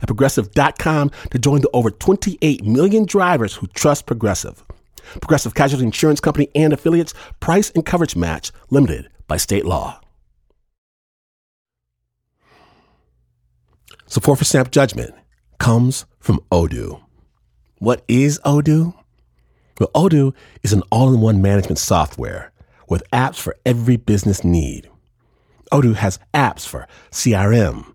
at 0.00 0.06
progressive.com 0.06 1.10
to 1.30 1.38
join 1.38 1.60
the 1.60 1.70
over 1.72 1.90
28 1.90 2.64
million 2.64 3.04
drivers 3.04 3.54
who 3.54 3.66
trust 3.68 4.06
Progressive. 4.06 4.64
Progressive 5.20 5.54
Casualty 5.54 5.84
Insurance 5.84 6.20
Company 6.20 6.48
and 6.54 6.72
affiliates, 6.72 7.14
price 7.40 7.70
and 7.70 7.84
coverage 7.84 8.16
match 8.16 8.52
limited 8.70 9.08
by 9.28 9.36
state 9.36 9.64
law. 9.64 10.00
Support 14.06 14.38
for 14.38 14.44
Snap 14.44 14.70
Judgment 14.70 15.14
comes 15.58 16.06
from 16.20 16.40
Odoo. 16.52 17.00
What 17.78 18.04
is 18.08 18.38
Odoo? 18.44 18.94
Well, 19.78 19.90
Odoo 19.94 20.32
is 20.62 20.72
an 20.72 20.82
all 20.90 21.12
in 21.12 21.20
one 21.20 21.42
management 21.42 21.78
software 21.78 22.52
with 22.88 23.02
apps 23.12 23.36
for 23.36 23.56
every 23.66 23.96
business 23.96 24.44
need. 24.44 24.88
Odoo 25.72 25.96
has 25.96 26.18
apps 26.32 26.66
for 26.66 26.86
CRM, 27.10 27.94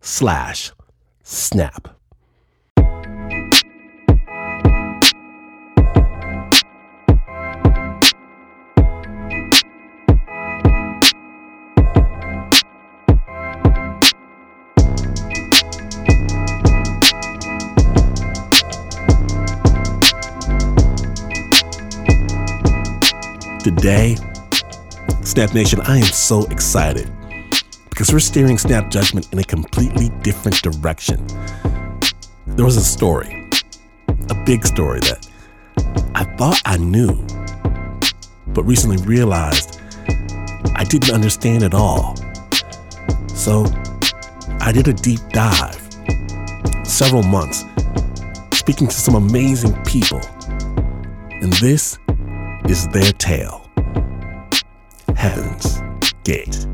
slash 0.00 0.72
snap. 1.22 1.88
Today, 23.62 24.16
Snap 25.22 25.54
Nation, 25.54 25.80
I 25.82 25.98
am 25.98 26.04
so 26.04 26.44
excited 26.46 27.10
because 28.00 28.14
we're 28.14 28.18
steering 28.18 28.56
Snap 28.56 28.88
Judgment 28.88 29.30
in 29.30 29.40
a 29.40 29.44
completely 29.44 30.08
different 30.22 30.62
direction. 30.62 31.22
There 32.46 32.64
was 32.64 32.78
a 32.78 32.82
story, 32.82 33.46
a 34.30 34.34
big 34.46 34.64
story 34.64 35.00
that 35.00 35.28
I 36.14 36.24
thought 36.38 36.62
I 36.64 36.78
knew, 36.78 37.22
but 38.54 38.62
recently 38.62 38.96
realized 39.04 39.82
I 40.74 40.86
didn't 40.88 41.12
understand 41.12 41.62
at 41.62 41.74
all. 41.74 42.16
So 43.34 43.66
I 44.60 44.72
did 44.72 44.88
a 44.88 44.94
deep 44.94 45.20
dive, 45.28 45.86
several 46.84 47.22
months, 47.22 47.66
speaking 48.54 48.86
to 48.86 48.94
some 48.94 49.14
amazing 49.14 49.74
people. 49.84 50.22
And 51.42 51.52
this 51.52 51.98
is 52.66 52.88
their 52.88 53.12
tale 53.12 53.70
Heaven's 55.14 55.82
Gate. 56.24 56.66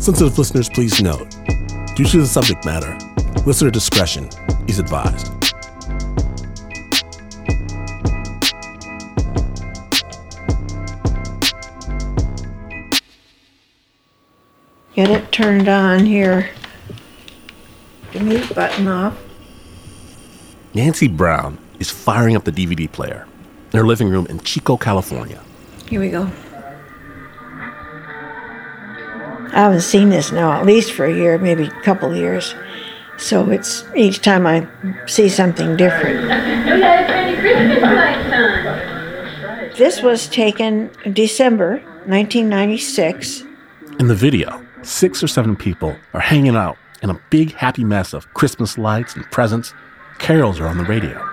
Sensitive 0.00 0.38
listeners, 0.38 0.70
please 0.70 1.02
note 1.02 1.28
due 1.94 2.06
to 2.06 2.20
the 2.20 2.26
subject 2.26 2.64
matter, 2.64 2.96
listener 3.44 3.70
discretion 3.70 4.30
is 4.66 4.78
advised. 4.78 5.30
Get 14.94 15.10
it 15.10 15.30
turned 15.32 15.68
on 15.68 16.06
here. 16.06 16.48
The 18.14 18.20
mute 18.20 18.54
button 18.54 18.88
off. 18.88 19.18
Nancy 20.72 21.08
Brown 21.08 21.58
is 21.78 21.90
firing 21.90 22.36
up 22.36 22.44
the 22.44 22.52
DVD 22.52 22.90
player 22.90 23.26
in 23.70 23.78
her 23.78 23.86
living 23.86 24.08
room 24.08 24.26
in 24.28 24.40
Chico, 24.40 24.78
California. 24.78 25.42
Here 25.90 26.00
we 26.00 26.08
go. 26.08 26.30
I 29.52 29.60
haven't 29.60 29.80
seen 29.80 30.10
this 30.10 30.32
now 30.32 30.52
at 30.52 30.66
least 30.66 30.92
for 30.92 31.04
a 31.04 31.14
year, 31.14 31.38
maybe 31.38 31.64
a 31.64 31.82
couple 31.82 32.10
of 32.10 32.16
years. 32.16 32.54
So 33.18 33.50
it's 33.50 33.84
each 33.94 34.22
time 34.22 34.46
I 34.46 34.66
see 35.06 35.28
something 35.28 35.76
different. 35.76 36.30
This 39.76 40.02
was 40.02 40.28
taken 40.28 40.90
December 41.14 41.78
1996. 42.04 43.44
In 43.98 44.08
the 44.08 44.14
video, 44.14 44.62
six 44.82 45.22
or 45.22 45.26
seven 45.26 45.56
people 45.56 45.96
are 46.12 46.20
hanging 46.20 46.54
out 46.54 46.76
in 47.02 47.08
a 47.08 47.18
big 47.30 47.52
happy 47.52 47.84
mess 47.84 48.12
of 48.12 48.32
Christmas 48.34 48.76
lights 48.76 49.14
and 49.14 49.24
presents. 49.30 49.72
Carols 50.18 50.60
are 50.60 50.66
on 50.66 50.76
the 50.76 50.84
radio. 50.84 51.26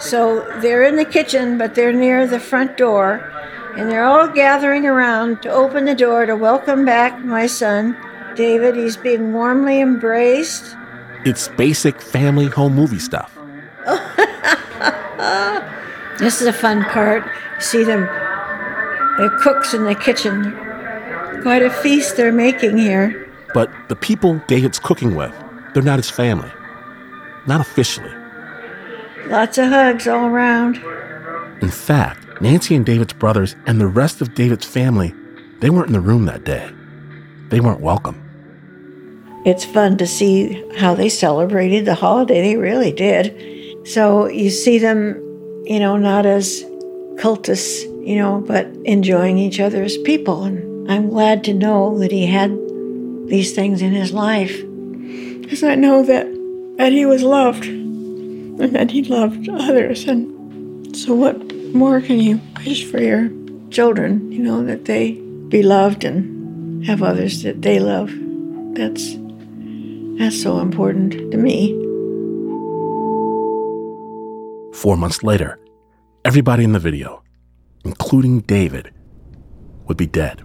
So 0.00 0.40
they're 0.60 0.84
in 0.84 0.96
the 0.96 1.04
kitchen, 1.06 1.56
but 1.56 1.74
they're 1.74 1.94
near 1.94 2.26
the 2.26 2.40
front 2.40 2.76
door, 2.76 3.30
and 3.76 3.90
they're 3.90 4.04
all 4.04 4.28
gathering 4.28 4.86
around 4.86 5.42
to 5.42 5.50
open 5.50 5.84
the 5.84 5.94
door 5.94 6.26
to 6.26 6.36
welcome 6.36 6.84
back 6.84 7.24
my 7.24 7.46
son, 7.46 7.96
David. 8.34 8.76
He's 8.76 8.96
being 8.96 9.32
warmly 9.32 9.80
embraced. 9.80 10.76
It's 11.24 11.48
basic 11.48 12.00
family 12.00 12.46
home 12.46 12.74
movie 12.74 12.98
stuff. 12.98 13.38
This 16.18 16.40
is 16.40 16.46
a 16.46 16.52
fun 16.52 16.84
part. 16.84 17.24
You 17.24 17.60
See 17.60 17.84
them, 17.84 18.02
the 18.02 19.36
cooks 19.42 19.74
in 19.74 19.84
the 19.84 19.96
kitchen. 19.96 20.52
Quite 21.42 21.62
a 21.62 21.70
feast 21.70 22.16
they're 22.16 22.32
making 22.32 22.78
here. 22.78 23.28
But 23.52 23.70
the 23.88 23.96
people 23.96 24.40
David's 24.46 24.78
cooking 24.78 25.16
with, 25.16 25.34
they're 25.72 25.82
not 25.82 25.98
his 25.98 26.10
family. 26.10 26.50
Not 27.46 27.60
officially. 27.60 28.12
Lots 29.26 29.58
of 29.58 29.70
hugs 29.70 30.06
all 30.06 30.26
around. 30.26 30.76
In 31.60 31.70
fact, 31.70 32.23
Nancy 32.40 32.74
and 32.74 32.84
David's 32.84 33.12
brothers 33.12 33.54
and 33.66 33.80
the 33.80 33.86
rest 33.86 34.20
of 34.20 34.34
David's 34.34 34.66
family, 34.66 35.14
they 35.60 35.70
weren't 35.70 35.88
in 35.88 35.92
the 35.92 36.00
room 36.00 36.26
that 36.26 36.44
day. 36.44 36.70
They 37.48 37.60
weren't 37.60 37.80
welcome. 37.80 38.20
It's 39.44 39.64
fun 39.64 39.98
to 39.98 40.06
see 40.06 40.64
how 40.76 40.94
they 40.94 41.08
celebrated 41.08 41.84
the 41.84 41.94
holiday. 41.94 42.40
They 42.40 42.56
really 42.56 42.92
did. 42.92 43.86
So 43.86 44.26
you 44.26 44.50
see 44.50 44.78
them, 44.78 45.14
you 45.64 45.78
know, 45.78 45.96
not 45.96 46.26
as 46.26 46.62
cultists, 47.16 47.82
you 48.06 48.16
know, 48.16 48.40
but 48.40 48.66
enjoying 48.84 49.38
each 49.38 49.60
other 49.60 49.82
as 49.82 49.98
people. 49.98 50.44
And 50.44 50.90
I'm 50.90 51.10
glad 51.10 51.44
to 51.44 51.54
know 51.54 51.98
that 51.98 52.10
he 52.10 52.26
had 52.26 52.50
these 53.28 53.52
things 53.52 53.82
in 53.82 53.92
his 53.92 54.12
life. 54.12 54.60
Because 55.40 55.62
I 55.62 55.74
know 55.74 56.02
that, 56.02 56.26
that 56.78 56.92
he 56.92 57.06
was 57.06 57.22
loved 57.22 57.66
and 57.66 58.58
that 58.74 58.90
he 58.90 59.04
loved 59.04 59.48
others. 59.48 60.04
And 60.04 60.96
so, 60.96 61.14
what 61.14 61.53
more 61.74 62.00
can 62.00 62.20
you 62.20 62.40
wish 62.64 62.84
for 62.84 63.00
your 63.00 63.30
children? 63.70 64.30
You 64.30 64.38
know, 64.38 64.64
that 64.64 64.84
they 64.84 65.12
be 65.48 65.62
loved 65.62 66.04
and 66.04 66.86
have 66.86 67.02
others 67.02 67.42
that 67.42 67.62
they 67.62 67.80
love. 67.80 68.10
That's 68.74 69.16
that's 70.18 70.40
so 70.40 70.60
important 70.60 71.32
to 71.32 71.36
me. 71.36 71.72
Four 74.72 74.96
months 74.96 75.22
later, 75.22 75.58
everybody 76.24 76.64
in 76.64 76.72
the 76.72 76.78
video, 76.78 77.22
including 77.84 78.40
David, 78.40 78.92
would 79.86 79.96
be 79.96 80.06
dead. 80.06 80.42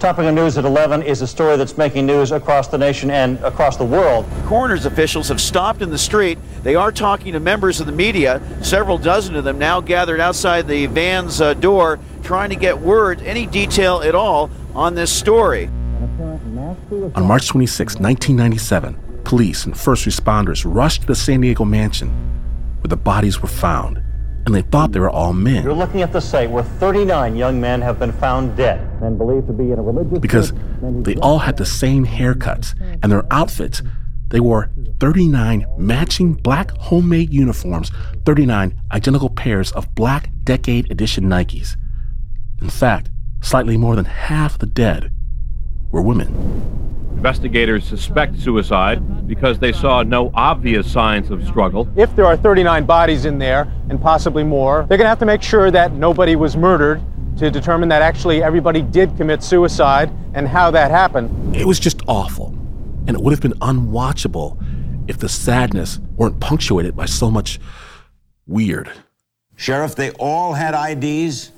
Topic 0.00 0.24
of 0.24 0.34
news 0.34 0.56
at 0.56 0.64
11 0.64 1.02
is 1.02 1.20
a 1.20 1.26
story 1.26 1.58
that's 1.58 1.76
making 1.76 2.06
news 2.06 2.32
across 2.32 2.68
the 2.68 2.78
nation 2.78 3.10
and 3.10 3.38
across 3.44 3.76
the 3.76 3.84
world. 3.84 4.24
Coroner's 4.46 4.86
officials 4.86 5.28
have 5.28 5.38
stopped 5.38 5.82
in 5.82 5.90
the 5.90 5.98
street. 5.98 6.38
They 6.62 6.74
are 6.74 6.90
talking 6.90 7.34
to 7.34 7.40
members 7.40 7.80
of 7.80 7.86
the 7.86 7.92
media, 7.92 8.40
several 8.62 8.96
dozen 8.96 9.36
of 9.36 9.44
them 9.44 9.58
now 9.58 9.82
gathered 9.82 10.18
outside 10.18 10.66
the 10.66 10.86
van's 10.86 11.42
uh, 11.42 11.52
door, 11.52 11.98
trying 12.22 12.48
to 12.48 12.56
get 12.56 12.80
word, 12.80 13.20
any 13.20 13.44
detail 13.44 14.00
at 14.00 14.14
all, 14.14 14.48
on 14.74 14.94
this 14.94 15.12
story. 15.12 15.66
On 15.66 17.26
March 17.26 17.48
26, 17.48 17.96
1997, 17.96 19.22
police 19.24 19.66
and 19.66 19.78
first 19.78 20.06
responders 20.06 20.64
rushed 20.66 21.02
to 21.02 21.08
the 21.08 21.14
San 21.14 21.42
Diego 21.42 21.66
mansion 21.66 22.08
where 22.80 22.88
the 22.88 22.96
bodies 22.96 23.42
were 23.42 23.48
found, 23.48 24.02
and 24.46 24.54
they 24.54 24.62
thought 24.62 24.92
they 24.92 25.00
were 25.00 25.10
all 25.10 25.32
men. 25.32 25.64
You're 25.64 25.72
looking 25.74 26.02
at 26.02 26.12
the 26.12 26.20
site 26.20 26.50
where 26.50 26.62
39 26.62 27.36
young 27.36 27.60
men 27.60 27.80
have 27.82 27.98
been 27.98 28.12
found 28.12 28.56
dead 28.56 28.80
and 29.02 29.18
believed 29.18 29.46
to 29.48 29.52
be 29.52 29.72
in 29.72 29.78
a 29.78 29.82
religious 29.82 30.18
because 30.18 30.52
they 30.82 31.16
all 31.16 31.38
had 31.38 31.56
the 31.56 31.66
same 31.66 32.06
haircuts 32.06 32.74
and 33.02 33.12
their 33.12 33.24
outfits. 33.30 33.82
They 34.28 34.40
wore 34.40 34.70
39 35.00 35.66
matching 35.76 36.34
black 36.34 36.70
homemade 36.72 37.32
uniforms, 37.32 37.90
39 38.24 38.80
identical 38.92 39.28
pairs 39.28 39.72
of 39.72 39.94
black 39.94 40.30
Decade 40.44 40.90
Edition 40.90 41.24
Nikes. 41.24 41.76
In 42.62 42.70
fact, 42.70 43.10
slightly 43.40 43.76
more 43.76 43.96
than 43.96 44.04
half 44.04 44.58
the 44.58 44.66
dead 44.66 45.12
were 45.90 46.02
women. 46.02 46.89
Investigators 47.20 47.84
suspect 47.84 48.40
suicide 48.40 49.28
because 49.28 49.58
they 49.58 49.72
saw 49.72 50.02
no 50.02 50.30
obvious 50.32 50.90
signs 50.90 51.30
of 51.30 51.46
struggle. 51.46 51.86
If 51.94 52.16
there 52.16 52.24
are 52.24 52.34
39 52.34 52.86
bodies 52.86 53.26
in 53.26 53.38
there, 53.38 53.70
and 53.90 54.00
possibly 54.00 54.42
more, 54.42 54.86
they're 54.88 54.96
going 54.96 55.04
to 55.04 55.10
have 55.10 55.18
to 55.18 55.26
make 55.26 55.42
sure 55.42 55.70
that 55.70 55.92
nobody 55.92 56.34
was 56.34 56.56
murdered 56.56 57.02
to 57.36 57.50
determine 57.50 57.90
that 57.90 58.00
actually 58.00 58.42
everybody 58.42 58.80
did 58.80 59.14
commit 59.18 59.42
suicide 59.42 60.10
and 60.32 60.48
how 60.48 60.70
that 60.70 60.90
happened. 60.90 61.54
It 61.54 61.66
was 61.66 61.78
just 61.78 62.00
awful, 62.08 62.54
and 63.06 63.10
it 63.10 63.20
would 63.20 63.32
have 63.32 63.42
been 63.42 63.58
unwatchable 63.60 64.56
if 65.06 65.18
the 65.18 65.28
sadness 65.28 65.98
weren't 66.16 66.40
punctuated 66.40 66.96
by 66.96 67.04
so 67.04 67.30
much 67.30 67.60
weird. 68.46 68.90
Sheriff, 69.56 69.94
they 69.94 70.12
all 70.12 70.54
had 70.54 70.74
IDs? 70.74 71.52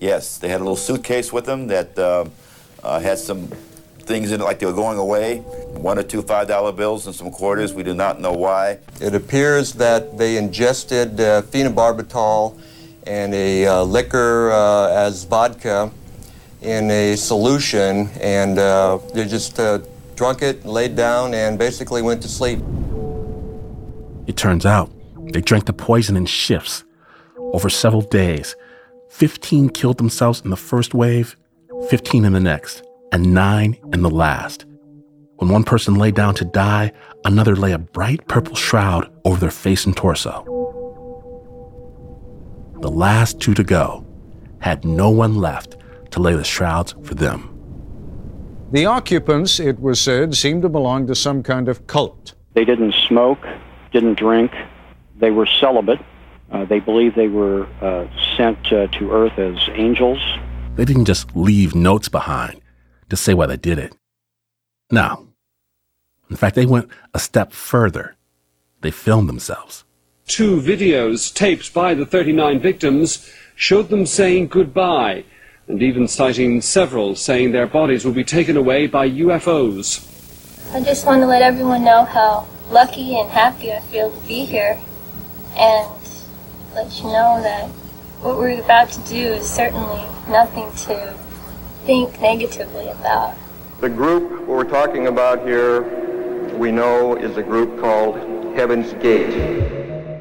Yes, 0.00 0.38
they 0.38 0.48
had 0.48 0.56
a 0.60 0.64
little 0.64 0.74
suitcase 0.74 1.32
with 1.32 1.46
them 1.46 1.68
that 1.68 1.96
uh, 1.96 2.24
uh, 2.82 2.98
had 2.98 3.18
some 3.18 3.48
things 4.06 4.32
in 4.32 4.40
it 4.40 4.44
like 4.44 4.58
they 4.58 4.66
were 4.66 4.72
going 4.72 4.98
away. 4.98 5.38
One 5.38 5.98
or 5.98 6.02
two 6.02 6.22
$5 6.22 6.76
bills 6.76 7.06
and 7.06 7.14
some 7.14 7.30
quarters. 7.30 7.74
We 7.74 7.82
do 7.82 7.94
not 7.94 8.20
know 8.20 8.32
why. 8.32 8.78
It 9.00 9.14
appears 9.14 9.72
that 9.74 10.16
they 10.16 10.36
ingested 10.36 11.20
uh, 11.20 11.42
phenobarbital 11.42 12.58
and 13.06 13.34
a 13.34 13.66
uh, 13.66 13.82
liquor 13.82 14.50
uh, 14.52 14.88
as 14.88 15.24
vodka 15.24 15.90
in 16.62 16.90
a 16.90 17.16
solution, 17.16 18.08
and 18.20 18.58
uh, 18.58 18.98
they 19.14 19.26
just 19.26 19.60
uh, 19.60 19.78
drunk 20.16 20.42
it, 20.42 20.64
laid 20.64 20.96
down, 20.96 21.34
and 21.34 21.58
basically 21.58 22.02
went 22.02 22.22
to 22.22 22.28
sleep. 22.28 22.58
It 24.26 24.36
turns 24.36 24.66
out 24.66 24.90
they 25.32 25.40
drank 25.40 25.66
the 25.66 25.72
poison 25.72 26.16
in 26.16 26.26
shifts 26.26 26.84
over 27.38 27.68
several 27.68 28.02
days. 28.02 28.56
15 29.10 29.68
killed 29.70 29.98
themselves 29.98 30.40
in 30.40 30.50
the 30.50 30.56
first 30.56 30.94
wave, 30.94 31.36
15 31.88 32.24
in 32.24 32.32
the 32.32 32.40
next 32.40 32.85
and 33.12 33.32
nine 33.34 33.76
in 33.92 34.02
the 34.02 34.10
last. 34.10 34.66
When 35.36 35.50
one 35.50 35.64
person 35.64 35.96
lay 35.96 36.10
down 36.10 36.34
to 36.36 36.44
die, 36.44 36.92
another 37.24 37.56
lay 37.56 37.72
a 37.72 37.78
bright 37.78 38.26
purple 38.26 38.54
shroud 38.54 39.10
over 39.24 39.38
their 39.38 39.50
face 39.50 39.84
and 39.84 39.96
torso. 39.96 40.44
The 42.80 42.90
last 42.90 43.40
two 43.40 43.54
to 43.54 43.64
go 43.64 44.06
had 44.60 44.84
no 44.84 45.10
one 45.10 45.36
left 45.36 45.76
to 46.12 46.20
lay 46.20 46.34
the 46.34 46.44
shrouds 46.44 46.94
for 47.02 47.14
them. 47.14 47.52
The 48.72 48.86
occupants, 48.86 49.60
it 49.60 49.78
was 49.78 50.00
said, 50.00 50.34
seemed 50.34 50.62
to 50.62 50.68
belong 50.68 51.06
to 51.06 51.14
some 51.14 51.42
kind 51.42 51.68
of 51.68 51.86
cult. 51.86 52.34
They 52.54 52.64
didn't 52.64 52.94
smoke, 52.94 53.46
didn't 53.92 54.18
drink, 54.18 54.52
they 55.18 55.30
were 55.30 55.46
celibate. 55.46 56.00
Uh, 56.50 56.64
they 56.64 56.80
believed 56.80 57.16
they 57.16 57.28
were 57.28 57.66
uh, 57.80 58.06
sent 58.36 58.72
uh, 58.72 58.86
to 58.88 59.10
Earth 59.10 59.38
as 59.38 59.56
angels. 59.72 60.18
They 60.76 60.84
didn't 60.84 61.04
just 61.04 61.34
leave 61.36 61.74
notes 61.74 62.08
behind 62.08 62.60
to 63.08 63.16
say 63.16 63.34
why 63.34 63.46
they 63.46 63.56
did 63.56 63.78
it. 63.78 63.94
No. 64.90 65.28
In 66.30 66.36
fact, 66.36 66.56
they 66.56 66.66
went 66.66 66.88
a 67.14 67.18
step 67.18 67.52
further. 67.52 68.16
They 68.80 68.90
filmed 68.90 69.28
themselves. 69.28 69.84
Two 70.26 70.60
videos 70.60 71.32
taped 71.32 71.72
by 71.72 71.94
the 71.94 72.04
39 72.04 72.60
victims 72.60 73.30
showed 73.54 73.88
them 73.88 74.06
saying 74.06 74.48
goodbye 74.48 75.24
and 75.68 75.82
even 75.82 76.06
citing 76.06 76.60
several 76.60 77.14
saying 77.14 77.52
their 77.52 77.66
bodies 77.66 78.04
will 78.04 78.12
be 78.12 78.24
taken 78.24 78.56
away 78.56 78.86
by 78.86 79.08
UFOs. 79.08 80.12
I 80.74 80.82
just 80.82 81.06
want 81.06 81.22
to 81.22 81.26
let 81.26 81.42
everyone 81.42 81.84
know 81.84 82.04
how 82.04 82.46
lucky 82.70 83.18
and 83.18 83.30
happy 83.30 83.72
I 83.72 83.80
feel 83.80 84.10
to 84.10 84.28
be 84.28 84.44
here 84.44 84.80
and 85.56 85.88
let 86.74 86.98
you 86.98 87.04
know 87.04 87.40
that 87.42 87.68
what 88.20 88.36
we're 88.36 88.60
about 88.60 88.90
to 88.90 89.00
do 89.08 89.16
is 89.16 89.48
certainly 89.48 90.04
nothing 90.28 90.70
to 90.86 91.16
think 91.86 92.20
negatively 92.20 92.88
about. 92.88 93.36
The 93.80 93.88
group 93.88 94.44
we're 94.48 94.64
talking 94.64 95.06
about 95.06 95.46
here, 95.46 95.82
we 96.56 96.72
know, 96.72 97.14
is 97.14 97.36
a 97.36 97.44
group 97.44 97.80
called 97.80 98.16
Heaven's 98.56 98.92
Gate. 98.94 100.20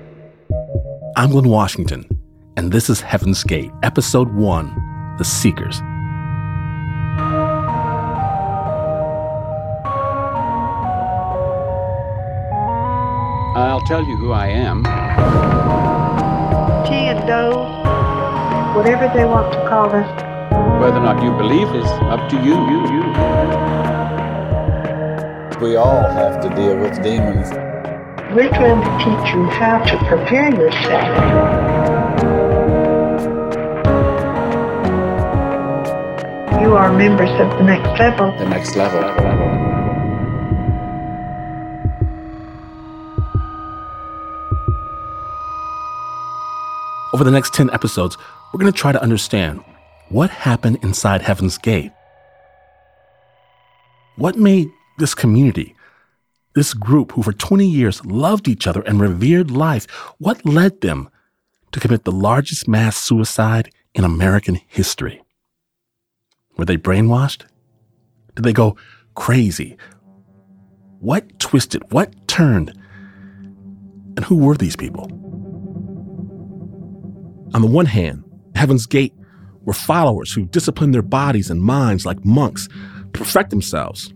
I'm 1.18 1.32
Glynn 1.32 1.50
Washington, 1.50 2.08
and 2.56 2.72
this 2.72 2.88
is 2.88 3.02
Heaven's 3.02 3.44
Gate, 3.44 3.72
Episode 3.82 4.32
1 4.36 5.16
The 5.18 5.24
Seekers. 5.24 5.82
I'll 13.58 13.82
tell 13.88 14.04
you 14.04 14.16
who 14.18 14.34
I 14.34 14.48
am. 14.50 14.84
Ti 16.86 16.94
and 16.94 17.26
Do, 17.26 18.78
whatever 18.78 19.12
they 19.18 19.26
want 19.26 19.52
to 19.54 19.68
call 19.68 19.90
us. 19.90 20.35
Whether 20.80 20.98
or 20.98 21.04
not 21.04 21.24
you 21.24 21.32
believe 21.32 21.68
is 21.76 21.90
up 22.14 22.30
to 22.30 22.36
you. 22.38 22.56
you, 22.72 22.80
you. 22.94 23.04
We 25.62 25.76
all 25.78 26.04
have 26.10 26.42
to 26.42 26.50
deal 26.56 26.78
with 26.78 27.02
demons. 27.02 27.50
We're 28.36 28.50
trying 28.50 28.82
to 28.82 28.92
teach 29.00 29.34
you 29.34 29.46
how 29.46 29.84
to 29.84 29.98
prepare 30.08 30.54
yourself. 30.54 31.06
You 36.62 36.76
are 36.76 36.92
members 36.92 37.30
of 37.40 37.58
the 37.58 37.64
next 37.64 37.98
level. 38.00 38.38
The 38.38 38.50
next 38.50 38.76
level. 38.76 39.04
Over 47.14 47.24
the 47.24 47.32
next 47.32 47.54
10 47.54 47.70
episodes, 47.72 48.18
we're 48.52 48.60
going 48.60 48.72
to 48.72 48.78
try 48.78 48.92
to 48.92 49.02
understand 49.02 49.64
what 50.10 50.30
happened 50.30 50.78
inside 50.84 51.22
Heaven's 51.22 51.58
Gate? 51.58 51.92
What 54.18 54.38
made 54.38 54.70
this 54.98 55.16
community, 55.16 55.76
this 56.54 56.74
group 56.74 57.12
who 57.14 57.24
for 57.24 57.34
20 57.34 57.68
years 57.68 58.06
loved 58.06 58.48
each 58.48 58.68
other 58.68 58.82
and 58.82 59.00
revered 59.00 59.52
life, 59.52 59.86
what 60.20 60.46
led 60.46 60.82
them 60.82 61.10
to 61.72 61.80
commit 61.80 62.04
the 62.04 62.12
largest 62.12 62.68
mass 62.68 62.96
suicide 62.96 63.72
in 63.94 64.04
American 64.04 64.60
history? 64.68 65.22
Were 66.58 66.66
they 66.66 66.78
brainwashed? 66.78 67.44
Did 68.36 68.46
they 68.46 68.54
go 68.54 68.78
crazy? 69.16 69.78
What 71.00 71.40
twisted? 71.40 71.92
What 71.92 72.28
turned? 72.28 72.70
And 74.16 74.24
who 74.24 74.36
were 74.36 74.56
these 74.56 74.76
people? 74.76 75.12
On 77.54 77.62
the 77.62 77.68
one 77.68 77.86
hand, 77.86 78.24
Heaven's 78.56 78.86
Gate 78.86 79.14
were 79.66 79.74
followers 79.74 80.34
who 80.34 80.46
disciplined 80.46 80.94
their 80.94 81.02
bodies 81.02 81.50
and 81.50 81.62
minds 81.62 82.06
like 82.06 82.24
monks 82.24 82.68
to 82.68 83.08
perfect 83.14 83.50
themselves, 83.50 84.14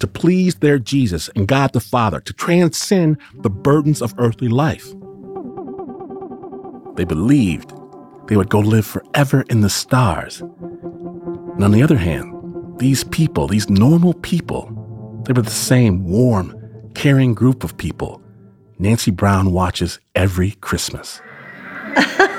to 0.00 0.06
please 0.06 0.56
their 0.56 0.78
Jesus 0.78 1.28
and 1.36 1.48
God 1.48 1.72
the 1.72 1.80
Father, 1.80 2.20
to 2.20 2.32
transcend 2.32 3.18
the 3.42 3.50
burdens 3.50 4.02
of 4.02 4.14
earthly 4.18 4.48
life. 4.48 4.92
They 6.96 7.04
believed 7.04 7.72
they 8.28 8.36
would 8.36 8.50
go 8.50 8.60
live 8.60 8.86
forever 8.86 9.44
in 9.50 9.60
the 9.60 9.70
stars. 9.70 10.40
And 10.40 11.64
on 11.64 11.72
the 11.72 11.82
other 11.82 11.96
hand, 11.96 12.34
these 12.78 13.04
people, 13.04 13.48
these 13.48 13.68
normal 13.68 14.14
people, 14.14 14.66
they 15.26 15.32
were 15.32 15.42
the 15.42 15.50
same 15.50 16.04
warm, 16.04 16.56
caring 16.94 17.34
group 17.34 17.64
of 17.64 17.76
people 17.76 18.22
Nancy 18.82 19.12
Brown 19.12 19.52
watches 19.52 20.00
every 20.16 20.52
Christmas. 20.52 21.22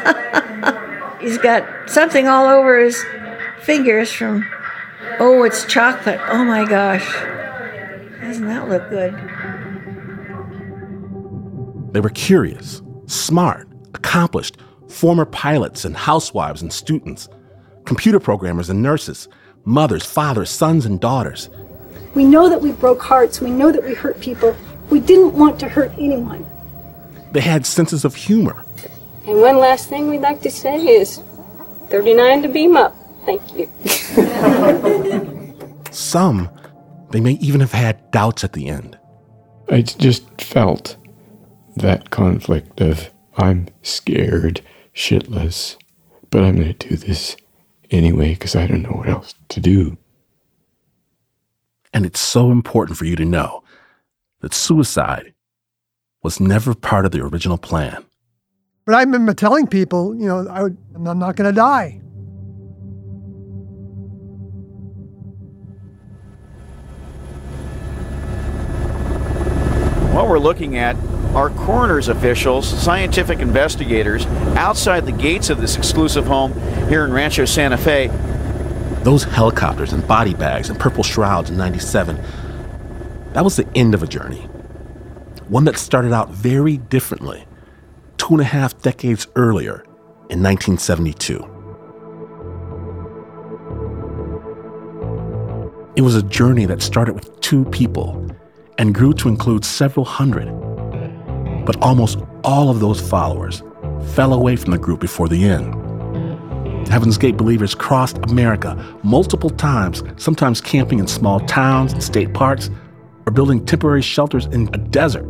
He's 1.23 1.37
got 1.37 1.89
something 1.89 2.27
all 2.27 2.47
over 2.47 2.77
his 2.77 3.01
fingers 3.61 4.11
from, 4.11 4.45
oh, 5.19 5.43
it's 5.43 5.65
chocolate. 5.65 6.19
Oh 6.27 6.43
my 6.43 6.65
gosh. 6.65 7.05
Doesn't 8.21 8.45
that 8.47 8.67
look 8.67 8.89
good? 8.89 9.13
They 11.93 12.01
were 12.01 12.09
curious, 12.09 12.81
smart, 13.05 13.69
accomplished, 13.93 14.57
former 14.89 15.23
pilots 15.25 15.85
and 15.85 15.95
housewives 15.95 16.61
and 16.61 16.73
students, 16.73 17.29
computer 17.85 18.19
programmers 18.19 18.69
and 18.69 18.83
nurses, 18.83 19.29
mothers, 19.63 20.05
fathers, 20.05 20.49
sons, 20.49 20.85
and 20.85 20.99
daughters. 20.99 21.49
We 22.15 22.25
know 22.25 22.49
that 22.49 22.61
we 22.61 22.73
broke 22.73 23.01
hearts. 23.01 23.39
We 23.39 23.49
know 23.49 23.71
that 23.71 23.85
we 23.85 23.93
hurt 23.93 24.19
people. 24.19 24.57
We 24.89 24.99
didn't 24.99 25.35
want 25.35 25.57
to 25.61 25.69
hurt 25.69 25.93
anyone. 25.97 26.45
They 27.31 27.39
had 27.39 27.65
senses 27.65 28.03
of 28.03 28.13
humor. 28.13 28.65
And 29.25 29.39
one 29.39 29.57
last 29.57 29.89
thing 29.89 30.09
we'd 30.09 30.21
like 30.21 30.41
to 30.41 30.51
say 30.51 30.77
is 30.85 31.21
39 31.89 32.43
to 32.43 32.49
beam 32.49 32.75
up. 32.75 32.95
Thank 33.25 33.41
you. 33.55 33.69
Some 35.91 36.49
They 37.11 37.21
may 37.21 37.33
even 37.33 37.61
have 37.61 37.71
had 37.71 38.11
doubts 38.11 38.43
at 38.43 38.53
the 38.53 38.67
end. 38.67 38.97
I 39.69 39.81
just 39.81 40.41
felt 40.41 40.97
that 41.75 42.09
conflict 42.09 42.81
of 42.81 43.09
I'm 43.37 43.67
scared 43.81 44.61
shitless, 44.93 45.77
but 46.29 46.43
I'm 46.43 46.55
going 46.55 46.73
to 46.73 46.89
do 46.89 46.95
this 46.97 47.37
anyway 47.91 48.33
because 48.33 48.55
I 48.55 48.67
don't 48.67 48.81
know 48.81 48.89
what 48.89 49.09
else 49.09 49.35
to 49.49 49.59
do. 49.59 49.97
And 51.93 52.05
it's 52.05 52.19
so 52.19 52.51
important 52.51 52.97
for 52.97 53.05
you 53.05 53.15
to 53.15 53.25
know 53.25 53.63
that 54.41 54.53
suicide 54.53 55.33
was 56.23 56.39
never 56.39 56.73
part 56.73 57.05
of 57.05 57.11
the 57.11 57.21
original 57.21 57.57
plan. 57.57 58.03
But 58.85 58.95
I 58.95 59.01
remember 59.01 59.33
telling 59.33 59.67
people, 59.67 60.13
you 60.15 60.27
know, 60.27 60.45
I 60.49 60.63
would, 60.63 60.77
I'm 60.93 61.17
not 61.17 61.37
going 61.37 61.49
to 61.49 61.55
die. 61.55 62.01
What 70.13 70.27
we're 70.27 70.37
looking 70.37 70.77
at 70.77 70.97
are 71.33 71.49
coroner's 71.49 72.09
officials, 72.09 72.67
scientific 72.67 73.39
investigators 73.39 74.25
outside 74.57 75.05
the 75.05 75.11
gates 75.13 75.49
of 75.49 75.61
this 75.61 75.77
exclusive 75.77 76.27
home 76.27 76.53
here 76.89 77.05
in 77.05 77.13
Rancho 77.13 77.45
Santa 77.45 77.77
Fe. 77.77 78.07
Those 79.03 79.23
helicopters 79.23 79.93
and 79.93 80.05
body 80.07 80.33
bags 80.33 80.69
and 80.69 80.77
purple 80.77 81.03
shrouds 81.03 81.49
in 81.49 81.57
97, 81.57 82.21
that 83.31 83.43
was 83.43 83.55
the 83.55 83.67
end 83.75 83.95
of 83.95 84.03
a 84.03 84.07
journey. 84.07 84.41
One 85.47 85.63
that 85.65 85.77
started 85.77 86.13
out 86.13 86.29
very 86.29 86.77
differently, 86.77 87.45
two 88.17 88.33
and 88.33 88.41
a 88.41 88.45
half 88.45 88.81
decades 88.81 89.27
earlier 89.35 89.83
in 90.29 90.41
1972. 90.41 91.49
It 95.95 96.01
was 96.01 96.15
a 96.15 96.23
journey 96.23 96.65
that 96.65 96.81
started 96.81 97.13
with 97.13 97.39
two 97.41 97.65
people 97.65 98.25
and 98.79 98.95
grew 98.95 99.13
to 99.13 99.29
include 99.29 99.63
several 99.63 100.05
hundred. 100.05 100.47
But 101.65 101.81
almost 101.81 102.19
all 102.43 102.69
of 102.69 102.79
those 102.79 102.99
followers 102.99 103.61
fell 104.15 104.33
away 104.33 104.55
from 104.55 104.71
the 104.71 104.77
group 104.77 104.99
before 104.99 105.27
the 105.27 105.43
end. 105.43 105.75
Heaven's 106.87 107.17
Gate 107.17 107.37
believers 107.37 107.75
crossed 107.75 108.17
America 108.29 108.75
multiple 109.03 109.49
times, 109.49 110.03
sometimes 110.17 110.59
camping 110.59 110.99
in 110.99 111.07
small 111.07 111.39
towns 111.41 111.93
and 111.93 112.03
state 112.03 112.33
parks, 112.33 112.69
or 113.25 113.31
building 113.31 113.65
temporary 113.65 114.01
shelters 114.01 114.47
in 114.47 114.69
a 114.73 114.77
desert. 114.77 115.25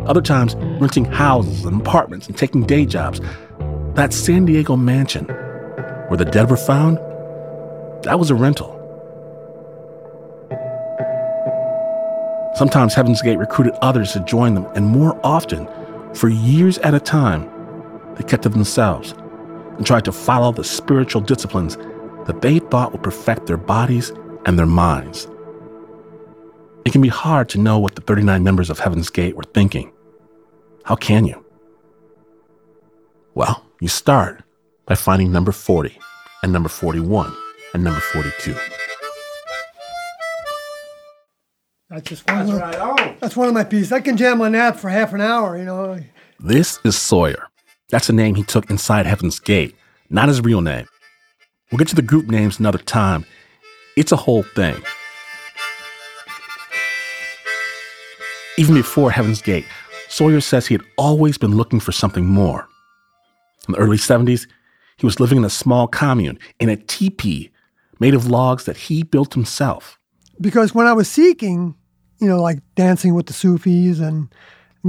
Other 0.00 0.20
times, 0.20 0.54
renting 0.80 1.04
houses 1.04 1.64
and 1.64 1.80
apartments 1.80 2.26
and 2.26 2.36
taking 2.36 2.64
day 2.64 2.86
jobs. 2.86 3.20
That 3.94 4.12
San 4.12 4.46
Diego 4.46 4.76
mansion 4.76 5.26
where 6.08 6.16
the 6.16 6.24
dead 6.24 6.50
were 6.50 6.56
found, 6.56 6.98
that 8.04 8.18
was 8.18 8.30
a 8.30 8.34
rental. 8.34 8.78
Sometimes 12.54 12.94
Heaven's 12.94 13.22
Gate 13.22 13.38
recruited 13.38 13.74
others 13.80 14.12
to 14.12 14.20
join 14.20 14.54
them, 14.54 14.66
and 14.74 14.86
more 14.86 15.18
often, 15.24 15.66
for 16.14 16.28
years 16.28 16.78
at 16.78 16.94
a 16.94 17.00
time, 17.00 17.50
they 18.16 18.24
kept 18.24 18.42
to 18.42 18.50
themselves 18.50 19.14
and 19.78 19.86
tried 19.86 20.04
to 20.04 20.12
follow 20.12 20.52
the 20.52 20.64
spiritual 20.64 21.22
disciplines 21.22 21.76
that 22.26 22.42
they 22.42 22.58
thought 22.58 22.92
would 22.92 23.02
perfect 23.02 23.46
their 23.46 23.56
bodies 23.56 24.12
and 24.44 24.58
their 24.58 24.66
minds. 24.66 25.28
It 26.84 26.92
can 26.92 27.00
be 27.00 27.08
hard 27.08 27.48
to 27.50 27.58
know 27.58 27.78
what 27.78 27.94
the 27.94 28.00
39 28.00 28.42
members 28.42 28.70
of 28.70 28.78
Heaven's 28.78 29.08
Gate 29.08 29.36
were 29.36 29.44
thinking. 29.54 29.92
How 30.84 30.96
can 30.96 31.24
you? 31.24 31.44
Well, 33.34 33.64
you 33.80 33.88
start 33.88 34.42
by 34.86 34.94
finding 34.94 35.30
number 35.32 35.52
40 35.52 35.96
and 36.42 36.52
number 36.52 36.68
41 36.68 37.32
and 37.72 37.84
number 37.84 38.00
42. 38.00 38.54
That's 41.88 42.08
just 42.08 42.26
one. 42.28 42.46
That's, 42.46 42.50
of, 42.50 42.58
right. 42.58 42.76
oh. 42.78 43.16
that's 43.20 43.36
one 43.36 43.48
of 43.48 43.54
my 43.54 43.64
pieces. 43.64 43.92
I 43.92 44.00
can 44.00 44.16
jam 44.16 44.40
on 44.40 44.52
that 44.52 44.80
for 44.80 44.88
half 44.88 45.12
an 45.12 45.20
hour. 45.20 45.56
You 45.56 45.64
know. 45.64 46.00
This 46.40 46.80
is 46.84 46.96
Sawyer. 46.96 47.48
That's 47.90 48.08
a 48.08 48.14
name 48.14 48.34
he 48.34 48.42
took 48.42 48.70
inside 48.70 49.04
Heaven's 49.04 49.38
Gate, 49.38 49.76
not 50.08 50.28
his 50.28 50.40
real 50.40 50.62
name. 50.62 50.86
We'll 51.70 51.78
get 51.78 51.88
to 51.88 51.94
the 51.94 52.02
group 52.02 52.26
names 52.26 52.58
another 52.58 52.78
time. 52.78 53.26
It's 53.96 54.12
a 54.12 54.16
whole 54.16 54.42
thing. 54.42 54.82
Even 58.58 58.74
before 58.74 59.10
Heaven's 59.10 59.40
Gate, 59.40 59.64
Sawyer 60.08 60.40
says 60.40 60.66
he 60.66 60.74
had 60.74 60.84
always 60.98 61.38
been 61.38 61.56
looking 61.56 61.80
for 61.80 61.92
something 61.92 62.26
more. 62.26 62.68
In 63.66 63.72
the 63.72 63.78
early 63.78 63.96
70s, 63.96 64.46
he 64.98 65.06
was 65.06 65.20
living 65.20 65.38
in 65.38 65.44
a 65.44 65.50
small 65.50 65.86
commune 65.88 66.38
in 66.60 66.68
a 66.68 66.76
teepee 66.76 67.50
made 67.98 68.14
of 68.14 68.26
logs 68.26 68.64
that 68.64 68.76
he 68.76 69.02
built 69.02 69.34
himself. 69.34 69.98
Because 70.40 70.74
when 70.74 70.86
I 70.86 70.92
was 70.92 71.08
seeking, 71.08 71.74
you 72.20 72.28
know, 72.28 72.40
like 72.40 72.58
dancing 72.74 73.14
with 73.14 73.26
the 73.26 73.32
Sufis 73.32 74.00
and, 74.00 74.28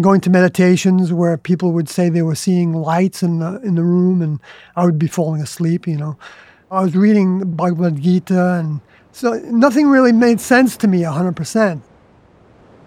going 0.01 0.21
to 0.21 0.29
meditations 0.29 1.13
where 1.13 1.37
people 1.37 1.71
would 1.71 1.87
say 1.87 2.09
they 2.09 2.23
were 2.23 2.35
seeing 2.35 2.73
lights 2.73 3.21
in 3.21 3.39
the 3.39 3.61
in 3.61 3.75
the 3.75 3.83
room, 3.83 4.21
and 4.21 4.39
I 4.75 4.85
would 4.85 4.97
be 4.97 5.07
falling 5.07 5.41
asleep. 5.41 5.87
You 5.87 5.97
know, 5.97 6.17
I 6.71 6.81
was 6.81 6.95
reading 6.95 7.55
Bhagavad 7.55 8.01
Gita, 8.01 8.53
and 8.53 8.81
so 9.11 9.33
nothing 9.45 9.87
really 9.87 10.11
made 10.11 10.41
sense 10.41 10.75
to 10.77 10.87
me 10.87 11.03
hundred 11.03 11.35
percent. 11.35 11.83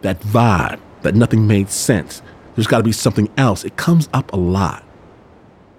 That 0.07 0.21
vibe, 0.21 0.81
that 1.03 1.17
nothing 1.17 1.47
made 1.47 1.69
sense. 1.69 2.23
There's 2.55 2.69
got 2.69 2.79
to 2.79 2.85
be 2.85 2.93
something 2.93 3.29
else. 3.37 3.65
It 3.65 3.77
comes 3.77 4.09
up 4.15 4.33
a 4.33 4.37
lot. 4.37 4.85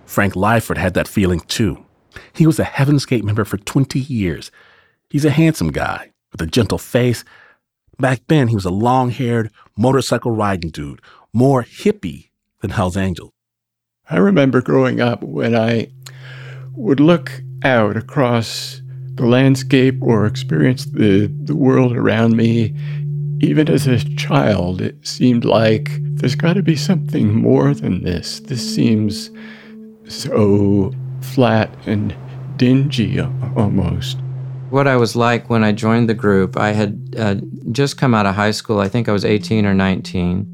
Frank 0.05 0.33
Lyford 0.33 0.77
had 0.77 0.93
that 0.95 1.07
feeling 1.07 1.39
too. 1.39 1.85
He 2.33 2.45
was 2.45 2.59
a 2.59 2.63
Heaven's 2.63 3.05
Gate 3.05 3.23
member 3.23 3.45
for 3.45 3.57
20 3.57 3.99
years. 3.99 4.51
He's 5.09 5.25
a 5.25 5.29
handsome 5.29 5.71
guy 5.71 6.11
with 6.31 6.41
a 6.41 6.45
gentle 6.45 6.77
face 6.77 7.23
Back 7.99 8.21
then, 8.27 8.49
he 8.49 8.55
was 8.55 8.65
a 8.65 8.69
long 8.69 9.09
haired 9.09 9.49
motorcycle 9.75 10.31
riding 10.31 10.69
dude, 10.69 11.01
more 11.33 11.63
hippie 11.63 12.29
than 12.61 12.71
Hell's 12.71 12.95
Angel. 12.95 13.33
I 14.09 14.17
remember 14.17 14.61
growing 14.61 15.01
up 15.01 15.23
when 15.23 15.55
I 15.55 15.89
would 16.75 16.99
look 16.99 17.41
out 17.63 17.97
across 17.97 18.81
the 19.15 19.25
landscape 19.25 19.97
or 20.01 20.27
experience 20.27 20.85
the, 20.85 21.25
the 21.25 21.55
world 21.55 21.93
around 21.93 22.37
me. 22.37 22.75
Even 23.39 23.69
as 23.69 23.87
a 23.87 23.99
child, 24.15 24.81
it 24.81 25.05
seemed 25.05 25.45
like 25.45 25.91
there's 25.99 26.35
got 26.35 26.53
to 26.53 26.63
be 26.63 26.75
something 26.75 27.35
more 27.35 27.73
than 27.73 28.03
this. 28.03 28.39
This 28.39 28.75
seems 28.75 29.29
so 30.07 30.91
flat 31.21 31.69
and 31.85 32.15
dingy 32.57 33.19
almost 33.19 34.17
what 34.69 34.87
I 34.87 34.97
was 34.97 35.15
like 35.15 35.49
when 35.49 35.63
I 35.63 35.71
joined 35.71 36.09
the 36.09 36.13
group. 36.13 36.57
I 36.57 36.71
had 36.71 37.15
uh, 37.17 37.35
just 37.71 37.97
come 37.97 38.13
out 38.13 38.25
of 38.25 38.35
high 38.35 38.51
school. 38.51 38.79
I 38.79 38.89
think 38.89 39.07
I 39.07 39.11
was 39.11 39.25
18 39.25 39.65
or 39.65 39.73
19. 39.73 40.45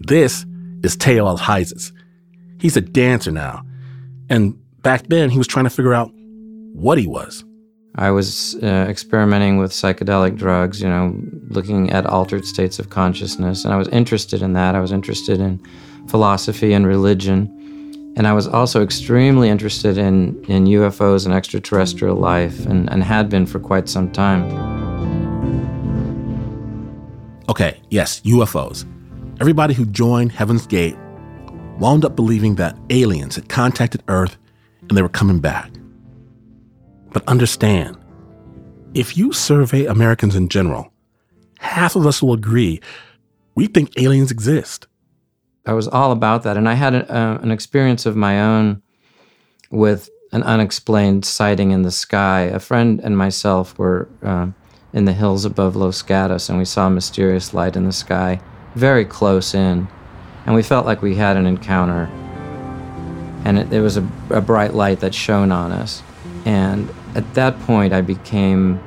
This 0.00 0.44
is 0.82 0.96
Teo 0.96 1.26
Alhizes. 1.26 1.92
He's 2.60 2.76
a 2.76 2.80
dancer 2.80 3.30
now. 3.30 3.64
And 4.28 4.56
back 4.82 5.08
then, 5.08 5.30
he 5.30 5.38
was 5.38 5.46
trying 5.46 5.64
to 5.64 5.70
figure 5.70 5.94
out 5.94 6.10
what 6.72 6.98
he 6.98 7.06
was. 7.06 7.44
I 7.94 8.10
was 8.10 8.54
uh, 8.62 8.86
experimenting 8.88 9.58
with 9.58 9.70
psychedelic 9.70 10.36
drugs, 10.36 10.80
you 10.80 10.88
know, 10.88 11.14
looking 11.48 11.90
at 11.90 12.06
altered 12.06 12.46
states 12.46 12.78
of 12.78 12.88
consciousness. 12.88 13.64
And 13.64 13.74
I 13.74 13.76
was 13.76 13.88
interested 13.88 14.40
in 14.40 14.54
that. 14.54 14.74
I 14.74 14.80
was 14.80 14.92
interested 14.92 15.40
in 15.40 15.60
philosophy 16.08 16.72
and 16.72 16.86
religion. 16.86 17.50
And 18.16 18.26
I 18.26 18.32
was 18.32 18.46
also 18.48 18.82
extremely 18.82 19.50
interested 19.50 19.98
in, 19.98 20.42
in 20.44 20.64
UFOs 20.64 21.26
and 21.26 21.34
extraterrestrial 21.34 22.16
life 22.16 22.64
and, 22.64 22.90
and 22.90 23.04
had 23.04 23.28
been 23.28 23.44
for 23.44 23.60
quite 23.60 23.90
some 23.90 24.10
time. 24.10 24.42
Okay, 27.50 27.78
yes, 27.90 28.20
UFOs. 28.20 28.86
Everybody 29.38 29.74
who 29.74 29.84
joined 29.84 30.32
Heaven's 30.32 30.66
Gate 30.66 30.96
wound 31.78 32.06
up 32.06 32.16
believing 32.16 32.54
that 32.54 32.78
aliens 32.88 33.36
had 33.36 33.50
contacted 33.50 34.02
Earth 34.08 34.38
and 34.88 34.96
they 34.96 35.02
were 35.02 35.10
coming 35.10 35.40
back. 35.40 35.70
But 37.12 37.26
understand, 37.28 37.96
if 38.94 39.16
you 39.16 39.32
survey 39.32 39.86
Americans 39.86 40.36
in 40.36 40.48
general, 40.48 40.92
half 41.58 41.96
of 41.96 42.06
us 42.06 42.22
will 42.22 42.32
agree 42.32 42.80
we 43.54 43.66
think 43.66 43.98
aliens 43.98 44.30
exist. 44.30 44.86
I 45.66 45.74
was 45.74 45.86
all 45.86 46.10
about 46.12 46.42
that, 46.42 46.56
and 46.56 46.68
I 46.68 46.74
had 46.74 46.94
a, 46.94 47.14
uh, 47.14 47.38
an 47.42 47.50
experience 47.50 48.06
of 48.06 48.16
my 48.16 48.40
own 48.40 48.82
with 49.70 50.10
an 50.32 50.42
unexplained 50.42 51.24
sighting 51.24 51.70
in 51.70 51.82
the 51.82 51.90
sky. 51.90 52.40
A 52.40 52.58
friend 52.58 53.00
and 53.02 53.16
myself 53.16 53.78
were 53.78 54.08
uh, 54.22 54.48
in 54.92 55.04
the 55.04 55.12
hills 55.12 55.44
above 55.44 55.76
Los 55.76 56.02
Gatos, 56.02 56.48
and 56.48 56.58
we 56.58 56.64
saw 56.64 56.86
a 56.86 56.90
mysterious 56.90 57.54
light 57.54 57.76
in 57.76 57.84
the 57.84 57.92
sky, 57.92 58.40
very 58.74 59.04
close 59.04 59.54
in, 59.54 59.86
and 60.46 60.54
we 60.54 60.62
felt 60.62 60.86
like 60.86 61.02
we 61.02 61.14
had 61.14 61.36
an 61.36 61.46
encounter. 61.46 62.10
And 63.44 63.58
it, 63.58 63.72
it 63.72 63.80
was 63.80 63.96
a, 63.96 64.08
a 64.30 64.40
bright 64.40 64.74
light 64.74 65.00
that 65.00 65.14
shone 65.14 65.52
on 65.52 65.72
us, 65.72 66.02
and 66.44 66.88
at 67.14 67.34
that 67.34 67.58
point, 67.60 67.92
I 67.92 68.00
became 68.00 68.80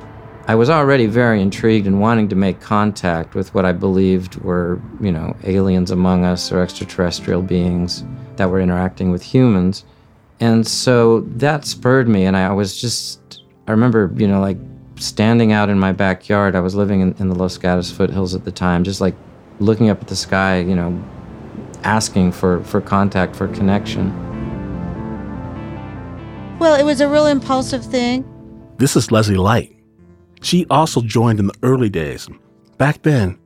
I 0.48 0.54
was 0.54 0.70
already 0.70 1.06
very 1.06 1.42
intrigued 1.42 1.88
and 1.88 2.00
wanting 2.00 2.28
to 2.28 2.36
make 2.36 2.60
contact 2.60 3.34
with 3.34 3.52
what 3.52 3.64
I 3.64 3.72
believed 3.72 4.36
were, 4.36 4.80
you 5.00 5.10
know, 5.10 5.36
aliens 5.42 5.90
among 5.90 6.24
us 6.24 6.52
or 6.52 6.62
extraterrestrial 6.62 7.42
beings 7.42 8.04
that 8.36 8.48
were 8.48 8.60
interacting 8.60 9.10
with 9.10 9.24
humans. 9.24 9.84
And 10.38 10.64
so 10.66 11.22
that 11.22 11.64
spurred 11.64 12.08
me, 12.08 12.26
and 12.26 12.36
I 12.36 12.52
was 12.52 12.80
just, 12.80 13.42
I 13.66 13.72
remember, 13.72 14.12
you 14.14 14.28
know, 14.28 14.40
like 14.40 14.58
standing 14.96 15.50
out 15.50 15.68
in 15.68 15.80
my 15.80 15.90
backyard. 15.90 16.54
I 16.54 16.60
was 16.60 16.76
living 16.76 17.00
in, 17.00 17.14
in 17.18 17.28
the 17.28 17.34
Los 17.34 17.58
Gatos 17.58 17.90
foothills 17.90 18.34
at 18.34 18.44
the 18.44 18.52
time, 18.52 18.84
just 18.84 19.00
like 19.00 19.16
looking 19.58 19.90
up 19.90 20.00
at 20.00 20.06
the 20.06 20.16
sky, 20.16 20.60
you 20.60 20.76
know, 20.76 21.02
asking 21.82 22.30
for, 22.30 22.62
for 22.62 22.80
contact, 22.80 23.34
for 23.34 23.48
connection. 23.48 24.25
Well, 26.58 26.74
it 26.74 26.84
was 26.84 27.02
a 27.02 27.08
real 27.08 27.26
impulsive 27.26 27.84
thing. 27.84 28.24
This 28.78 28.96
is 28.96 29.12
Leslie 29.12 29.36
Light. 29.36 29.76
She 30.40 30.64
also 30.70 31.02
joined 31.02 31.38
in 31.38 31.48
the 31.48 31.58
early 31.62 31.90
days. 31.90 32.28
Back 32.78 33.02
then, 33.02 33.38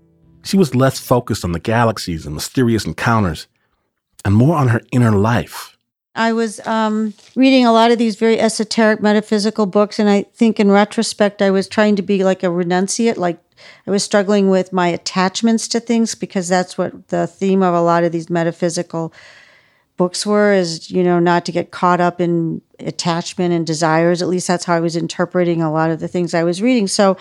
she 0.45 0.57
was 0.57 0.77
less 0.77 1.01
focused 1.01 1.45
on 1.45 1.51
the 1.51 1.59
galaxies 1.59 2.25
and 2.25 2.37
mysterious 2.37 2.85
encounters 2.85 3.49
and 4.25 4.35
more 4.35 4.57
on 4.57 4.69
her 4.69 4.81
inner 4.93 5.11
life. 5.11 5.77
I 6.15 6.33
was 6.33 6.65
um, 6.69 7.15
reading 7.35 7.67
a 7.67 7.73
lot 7.73 7.91
of 7.91 7.99
these 7.99 8.15
very 8.15 8.39
esoteric 8.39 9.03
metaphysical 9.03 9.67
books, 9.67 9.99
and 9.99 10.09
I 10.09 10.23
think 10.35 10.61
in 10.61 10.71
retrospect, 10.71 11.43
I 11.43 11.51
was 11.51 11.67
trying 11.67 11.97
to 11.97 12.03
be 12.03 12.23
like 12.23 12.45
a 12.45 12.47
renunciate, 12.47 13.17
like 13.17 13.41
I 13.89 13.91
was 13.91 14.05
struggling 14.05 14.51
with 14.51 14.73
my 14.73 14.87
attachments 14.87 15.67
to 15.69 15.81
things 15.81 16.15
because 16.15 16.49
that's 16.49 16.79
what 16.79 17.09
the 17.09 17.27
theme 17.27 17.63
of 17.63 17.75
a 17.75 17.81
lot 17.81 18.05
of 18.05 18.13
these 18.13 18.31
metaphysical 18.31 19.13
books 20.01 20.25
were 20.25 20.55
is 20.55 20.91
you 20.91 21.05
know 21.05 21.19
not 21.19 21.45
to 21.45 21.53
get 21.53 21.73
caught 21.73 22.01
up 22.01 22.23
in 22.23 22.63
attachment 22.87 23.53
and 23.53 23.67
desires. 23.67 24.23
At 24.23 24.29
least 24.29 24.47
that's 24.47 24.65
how 24.65 24.75
i 24.77 24.81
was 24.81 24.97
interpreting 24.97 25.63
a 25.63 25.73
lot 25.73 25.91
of 25.91 26.01
the 26.01 26.09
things 26.09 26.35
i 26.35 26.45
was 26.45 26.63
reading. 26.63 26.87
So 26.87 27.17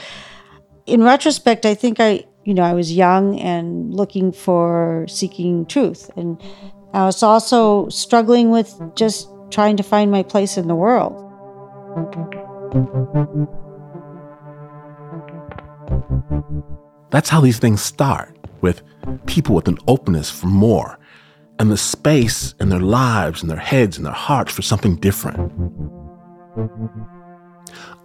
in 0.85 1.03
retrospect 1.03 1.65
i 1.65 1.75
think 1.75 1.99
i 1.99 2.23
you 2.45 2.53
know 2.53 2.63
i 2.63 2.73
was 2.73 2.91
young 2.91 3.39
and 3.39 3.93
looking 3.93 4.31
for 4.31 5.05
seeking 5.07 5.65
truth. 5.65 6.09
And 6.15 6.41
I 6.93 7.05
was 7.05 7.21
also 7.21 7.87
struggling 7.89 8.49
with 8.49 8.73
just 8.95 9.29
trying 9.51 9.77
to 9.77 9.83
find 9.83 10.09
my 10.09 10.23
place 10.23 10.57
in 10.57 10.67
the 10.67 10.75
world. 10.75 11.25
That's 17.11 17.29
how 17.29 17.41
these 17.41 17.59
things 17.59 17.81
start 17.81 18.35
with 18.61 18.81
people 19.25 19.55
with 19.55 19.67
an 19.67 19.77
openness 19.87 20.29
for 20.29 20.47
more 20.47 20.99
and 21.59 21.69
the 21.69 21.77
space 21.77 22.55
in 22.61 22.69
their 22.69 22.79
lives 22.79 23.41
and 23.41 23.51
their 23.51 23.57
heads 23.57 23.97
and 23.97 24.05
their 24.05 24.13
hearts 24.13 24.53
for 24.53 24.61
something 24.61 24.95
different. 24.95 25.51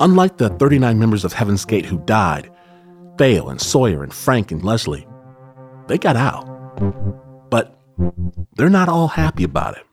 Unlike 0.00 0.38
the 0.38 0.48
39 0.50 0.98
members 0.98 1.24
of 1.24 1.32
Heaven's 1.32 1.64
Gate 1.64 1.86
who 1.86 1.98
died, 1.98 2.50
Thale 3.16 3.48
and 3.48 3.60
Sawyer 3.60 4.02
and 4.02 4.12
Frank 4.12 4.50
and 4.50 4.64
Leslie, 4.64 5.06
they 5.86 5.98
got 5.98 6.16
out. 6.16 6.50
But 7.48 7.78
they're 8.56 8.68
not 8.68 8.88
all 8.88 9.06
happy 9.08 9.44
about 9.44 9.76
it. 9.78 9.86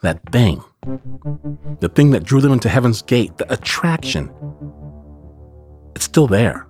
That 0.00 0.32
thing, 0.32 0.64
the 1.80 1.90
thing 1.90 2.10
that 2.12 2.24
drew 2.24 2.40
them 2.40 2.52
into 2.52 2.70
Heaven's 2.70 3.02
Gate, 3.02 3.36
the 3.36 3.52
attraction, 3.52 4.32
it's 5.94 6.06
still 6.06 6.26
there. 6.26 6.66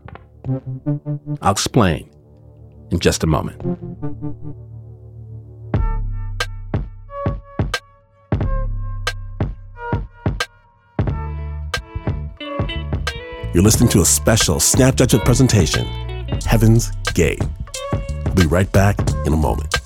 I'll 1.43 1.53
explain 1.53 2.11
in 2.90 2.99
just 2.99 3.25
a 3.25 3.26
moment. 3.26 3.61
You're 13.54 13.64
listening 13.64 13.88
to 13.90 14.02
a 14.02 14.04
special 14.04 14.61
Snap 14.61 14.95
Judgment 14.95 15.25
presentation 15.25 15.87
Heaven's 16.45 16.90
Gate. 17.14 17.42
We'll 18.26 18.35
be 18.35 18.47
right 18.47 18.71
back 18.71 18.97
in 19.26 19.33
a 19.33 19.37
moment. 19.37 19.78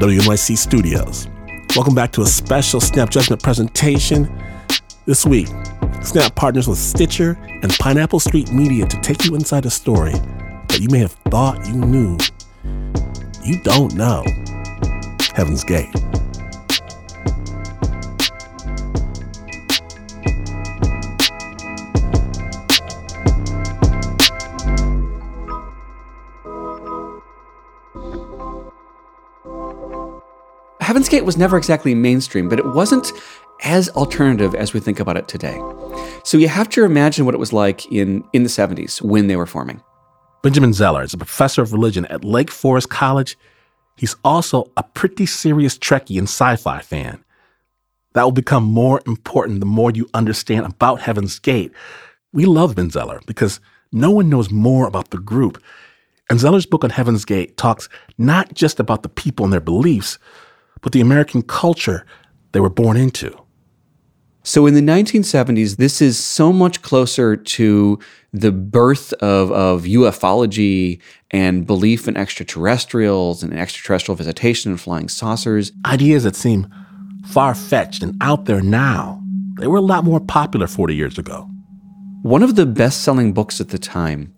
WNYC 0.00 0.56
Studios. 0.56 1.28
Welcome 1.76 1.94
back 1.94 2.10
to 2.12 2.22
a 2.22 2.26
special 2.26 2.80
Snap 2.80 3.10
Judgment 3.10 3.42
presentation. 3.42 4.34
This 5.04 5.26
week, 5.26 5.48
Snap 6.00 6.34
partners 6.34 6.66
with 6.66 6.78
Stitcher 6.78 7.38
and 7.62 7.70
Pineapple 7.74 8.18
Street 8.18 8.50
Media 8.50 8.86
to 8.86 9.00
take 9.02 9.26
you 9.26 9.34
inside 9.34 9.66
a 9.66 9.70
story 9.70 10.12
that 10.12 10.78
you 10.80 10.88
may 10.88 11.00
have 11.00 11.12
thought 11.28 11.66
you 11.66 11.74
knew. 11.74 12.16
You 13.44 13.62
don't 13.62 13.92
know. 13.92 14.24
Heaven's 15.34 15.64
Gate. 15.64 15.94
Heaven's 30.90 31.08
Gate 31.08 31.24
was 31.24 31.36
never 31.36 31.56
exactly 31.56 31.94
mainstream, 31.94 32.48
but 32.48 32.58
it 32.58 32.66
wasn't 32.66 33.12
as 33.62 33.88
alternative 33.90 34.56
as 34.56 34.74
we 34.74 34.80
think 34.80 34.98
about 34.98 35.16
it 35.16 35.28
today. 35.28 35.56
So 36.24 36.36
you 36.36 36.48
have 36.48 36.68
to 36.70 36.84
imagine 36.84 37.24
what 37.24 37.32
it 37.36 37.38
was 37.38 37.52
like 37.52 37.86
in, 37.92 38.24
in 38.32 38.42
the 38.42 38.48
70s 38.48 39.00
when 39.00 39.28
they 39.28 39.36
were 39.36 39.46
forming. 39.46 39.80
Benjamin 40.42 40.72
Zeller 40.72 41.04
is 41.04 41.14
a 41.14 41.16
professor 41.16 41.62
of 41.62 41.72
religion 41.72 42.06
at 42.06 42.24
Lake 42.24 42.50
Forest 42.50 42.90
College. 42.90 43.38
He's 43.98 44.16
also 44.24 44.68
a 44.76 44.82
pretty 44.82 45.26
serious 45.26 45.78
Trekkie 45.78 46.18
and 46.18 46.26
sci 46.26 46.56
fi 46.56 46.80
fan. 46.80 47.24
That 48.14 48.24
will 48.24 48.32
become 48.32 48.64
more 48.64 49.00
important 49.06 49.60
the 49.60 49.66
more 49.66 49.92
you 49.92 50.10
understand 50.12 50.66
about 50.66 51.02
Heaven's 51.02 51.38
Gate. 51.38 51.70
We 52.32 52.46
love 52.46 52.74
Ben 52.74 52.90
Zeller 52.90 53.20
because 53.26 53.60
no 53.92 54.10
one 54.10 54.28
knows 54.28 54.50
more 54.50 54.88
about 54.88 55.10
the 55.10 55.18
group. 55.18 55.62
And 56.28 56.40
Zeller's 56.40 56.66
book 56.66 56.82
on 56.82 56.90
Heaven's 56.90 57.24
Gate 57.24 57.56
talks 57.56 57.88
not 58.18 58.54
just 58.54 58.80
about 58.80 59.04
the 59.04 59.08
people 59.08 59.44
and 59.44 59.52
their 59.52 59.60
beliefs, 59.60 60.18
but 60.80 60.92
the 60.92 61.00
American 61.00 61.42
culture 61.42 62.06
they 62.52 62.60
were 62.60 62.70
born 62.70 62.96
into. 62.96 63.36
So 64.42 64.66
in 64.66 64.74
the 64.74 64.80
1970s, 64.80 65.76
this 65.76 66.00
is 66.00 66.18
so 66.18 66.52
much 66.52 66.80
closer 66.80 67.36
to 67.36 67.98
the 68.32 68.50
birth 68.50 69.12
of, 69.14 69.52
of 69.52 69.82
ufology 69.82 71.00
and 71.30 71.66
belief 71.66 72.08
in 72.08 72.16
extraterrestrials 72.16 73.42
and 73.42 73.52
extraterrestrial 73.52 74.16
visitation 74.16 74.70
and 74.70 74.80
flying 74.80 75.08
saucers. 75.08 75.72
Ideas 75.84 76.24
that 76.24 76.36
seem 76.36 76.72
far 77.26 77.54
fetched 77.54 78.02
and 78.02 78.16
out 78.22 78.46
there 78.46 78.62
now, 78.62 79.22
they 79.58 79.66
were 79.66 79.76
a 79.76 79.82
lot 79.82 80.04
more 80.04 80.20
popular 80.20 80.66
40 80.66 80.94
years 80.94 81.18
ago. 81.18 81.48
One 82.22 82.42
of 82.42 82.56
the 82.56 82.66
best 82.66 83.02
selling 83.02 83.32
books 83.34 83.60
at 83.60 83.68
the 83.68 83.78
time 83.78 84.34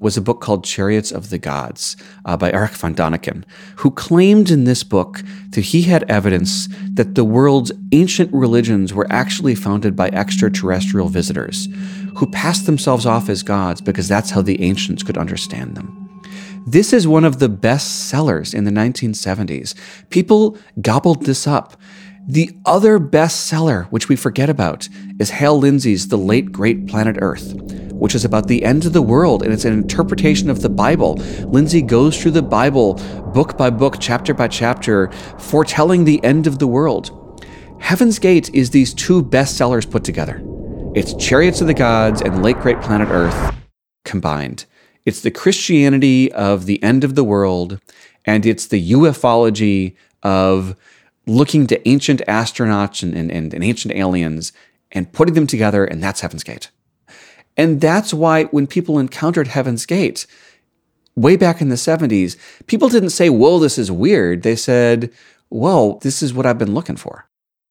was 0.00 0.16
a 0.16 0.20
book 0.20 0.40
called 0.40 0.64
Chariots 0.64 1.10
of 1.10 1.30
the 1.30 1.38
Gods 1.38 1.96
uh, 2.24 2.36
by 2.36 2.52
Erich 2.52 2.72
von 2.72 2.94
Däniken, 2.94 3.44
who 3.76 3.90
claimed 3.90 4.50
in 4.50 4.64
this 4.64 4.82
book 4.82 5.22
that 5.50 5.60
he 5.60 5.82
had 5.82 6.10
evidence 6.10 6.68
that 6.92 7.14
the 7.14 7.24
world's 7.24 7.72
ancient 7.92 8.32
religions 8.32 8.92
were 8.92 9.06
actually 9.10 9.54
founded 9.54 9.96
by 9.96 10.08
extraterrestrial 10.08 11.08
visitors 11.08 11.68
who 12.16 12.30
passed 12.30 12.66
themselves 12.66 13.06
off 13.06 13.28
as 13.28 13.42
gods 13.42 13.80
because 13.80 14.08
that's 14.08 14.30
how 14.30 14.42
the 14.42 14.60
ancients 14.62 15.02
could 15.02 15.18
understand 15.18 15.76
them. 15.76 16.02
This 16.66 16.92
is 16.92 17.06
one 17.06 17.24
of 17.24 17.38
the 17.38 17.48
best 17.48 18.08
sellers 18.08 18.52
in 18.52 18.64
the 18.64 18.72
1970s. 18.72 19.74
People 20.10 20.58
gobbled 20.80 21.24
this 21.24 21.46
up. 21.46 21.76
The 22.28 22.50
other 22.64 22.98
bestseller, 22.98 23.86
which 23.86 24.08
we 24.08 24.16
forget 24.16 24.50
about, 24.50 24.88
is 25.20 25.30
Hal 25.30 25.58
Lindsey's 25.58 26.08
The 26.08 26.18
Late 26.18 26.50
Great 26.50 26.88
Planet 26.88 27.18
Earth, 27.20 27.54
which 27.98 28.14
is 28.14 28.24
about 28.24 28.48
the 28.48 28.64
end 28.64 28.84
of 28.84 28.92
the 28.92 29.02
world 29.02 29.42
and 29.42 29.52
it's 29.52 29.64
an 29.64 29.72
interpretation 29.72 30.50
of 30.50 30.62
the 30.62 30.68
Bible. 30.68 31.14
Lindsey 31.46 31.82
goes 31.82 32.20
through 32.20 32.32
the 32.32 32.42
Bible 32.42 32.94
book 33.34 33.56
by 33.56 33.70
book, 33.70 33.96
chapter 34.00 34.34
by 34.34 34.48
chapter, 34.48 35.10
foretelling 35.38 36.04
the 36.04 36.22
end 36.24 36.46
of 36.46 36.58
the 36.58 36.66
world. 36.66 37.42
Heaven's 37.80 38.18
Gate 38.18 38.52
is 38.54 38.70
these 38.70 38.94
two 38.94 39.22
bestsellers 39.22 39.90
put 39.90 40.04
together. 40.04 40.42
It's 40.94 41.14
Chariots 41.14 41.60
of 41.60 41.66
the 41.66 41.74
Gods 41.74 42.22
and 42.22 42.42
Late 42.42 42.58
Great 42.60 42.80
Planet 42.80 43.08
Earth 43.10 43.54
combined. 44.04 44.64
It's 45.04 45.20
the 45.20 45.30
Christianity 45.30 46.32
of 46.32 46.66
the 46.66 46.82
end 46.82 47.04
of 47.04 47.14
the 47.14 47.24
world, 47.24 47.80
and 48.24 48.46
it's 48.46 48.66
the 48.66 48.92
ufology 48.92 49.94
of 50.22 50.74
looking 51.26 51.66
to 51.66 51.88
ancient 51.88 52.22
astronauts 52.26 53.02
and, 53.02 53.14
and, 53.14 53.52
and, 53.52 53.62
ancient 53.62 53.94
aliens 53.94 54.52
and 54.92 55.12
putting 55.12 55.34
them 55.34 55.46
together, 55.46 55.84
and 55.84 56.02
that's 56.02 56.22
Heaven's 56.22 56.44
Gate. 56.44 56.70
And 57.56 57.80
that's 57.80 58.12
why 58.12 58.44
when 58.44 58.66
people 58.66 58.98
encountered 58.98 59.48
Heaven's 59.48 59.86
Gate, 59.86 60.26
way 61.14 61.36
back 61.36 61.60
in 61.60 61.70
the 61.70 61.76
70s, 61.76 62.36
people 62.66 62.88
didn't 62.88 63.10
say, 63.10 63.30
Whoa, 63.30 63.58
this 63.58 63.78
is 63.78 63.90
weird. 63.90 64.42
They 64.42 64.56
said, 64.56 65.10
Whoa, 65.48 65.98
this 66.02 66.22
is 66.22 66.34
what 66.34 66.46
I've 66.46 66.58
been 66.58 66.74
looking 66.74 66.96
for. 66.96 67.28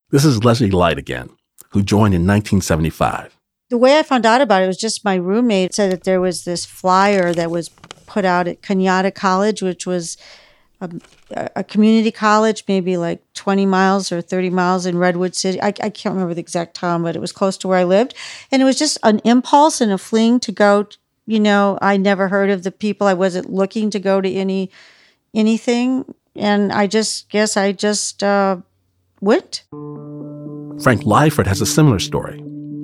This 0.09 0.25
is 0.25 0.43
Leslie 0.43 0.71
Light 0.71 0.97
again, 0.97 1.29
who 1.69 1.83
joined 1.83 2.13
in 2.13 2.21
1975. 2.21 3.37
The 3.69 3.77
way 3.77 3.97
I 3.97 4.03
found 4.03 4.25
out 4.25 4.41
about 4.41 4.61
it 4.61 4.67
was 4.67 4.77
just 4.77 5.03
my 5.03 5.15
roommate 5.15 5.73
said 5.73 5.91
that 5.91 6.03
there 6.03 6.21
was 6.21 6.45
this 6.45 6.65
flyer 6.65 7.33
that 7.33 7.49
was 7.49 7.69
put 8.05 8.23
out 8.23 8.47
at 8.47 8.61
Cañada 8.61 9.13
College, 9.13 9.61
which 9.61 9.87
was 9.87 10.17
a, 10.81 11.49
a 11.57 11.63
community 11.63 12.11
college, 12.11 12.63
maybe 12.67 12.97
like 12.97 13.21
20 13.33 13.65
miles 13.65 14.11
or 14.11 14.21
30 14.21 14.49
miles 14.49 14.85
in 14.85 14.97
Redwood 14.97 15.35
City. 15.35 15.61
I, 15.61 15.67
I 15.67 15.89
can't 15.89 16.13
remember 16.13 16.33
the 16.33 16.41
exact 16.41 16.75
town, 16.75 17.03
but 17.03 17.15
it 17.15 17.19
was 17.19 17.31
close 17.31 17.57
to 17.59 17.67
where 17.67 17.79
I 17.79 17.83
lived. 17.83 18.13
And 18.51 18.61
it 18.61 18.65
was 18.65 18.77
just 18.77 18.97
an 19.03 19.19
impulse 19.23 19.81
and 19.81 19.91
a 19.91 19.97
fling 19.97 20.39
to 20.41 20.51
go. 20.51 20.87
You 21.25 21.39
know, 21.39 21.79
I 21.81 21.97
never 21.97 22.27
heard 22.27 22.49
of 22.49 22.63
the 22.63 22.71
people. 22.71 23.07
I 23.07 23.13
wasn't 23.13 23.49
looking 23.49 23.89
to 23.91 23.99
go 23.99 24.21
to 24.21 24.31
any 24.31 24.69
anything. 25.33 26.13
And 26.35 26.71
I 26.71 26.87
just 26.87 27.29
guess 27.29 27.57
I 27.57 27.71
just 27.71 28.23
uh, 28.23 28.57
went. 29.21 29.63
Frank 30.81 31.03
Lyford 31.03 31.47
has 31.47 31.61
a 31.61 31.65
similar 31.65 31.99
story. 31.99 32.41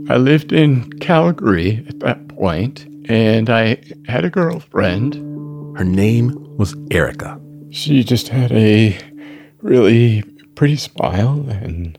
I 0.09 0.17
lived 0.17 0.51
in 0.51 0.91
Calgary 0.99 1.85
at 1.87 1.99
that 1.99 2.27
point, 2.29 2.85
and 3.09 3.49
I 3.49 3.81
had 4.07 4.25
a 4.25 4.29
girlfriend. 4.29 5.15
Her 5.77 5.85
name 5.85 6.57
was 6.57 6.75
Erica. 6.89 7.40
She 7.71 8.03
just 8.03 8.27
had 8.27 8.51
a 8.51 8.99
really 9.61 10.23
pretty 10.55 10.75
smile 10.75 11.45
and 11.49 11.97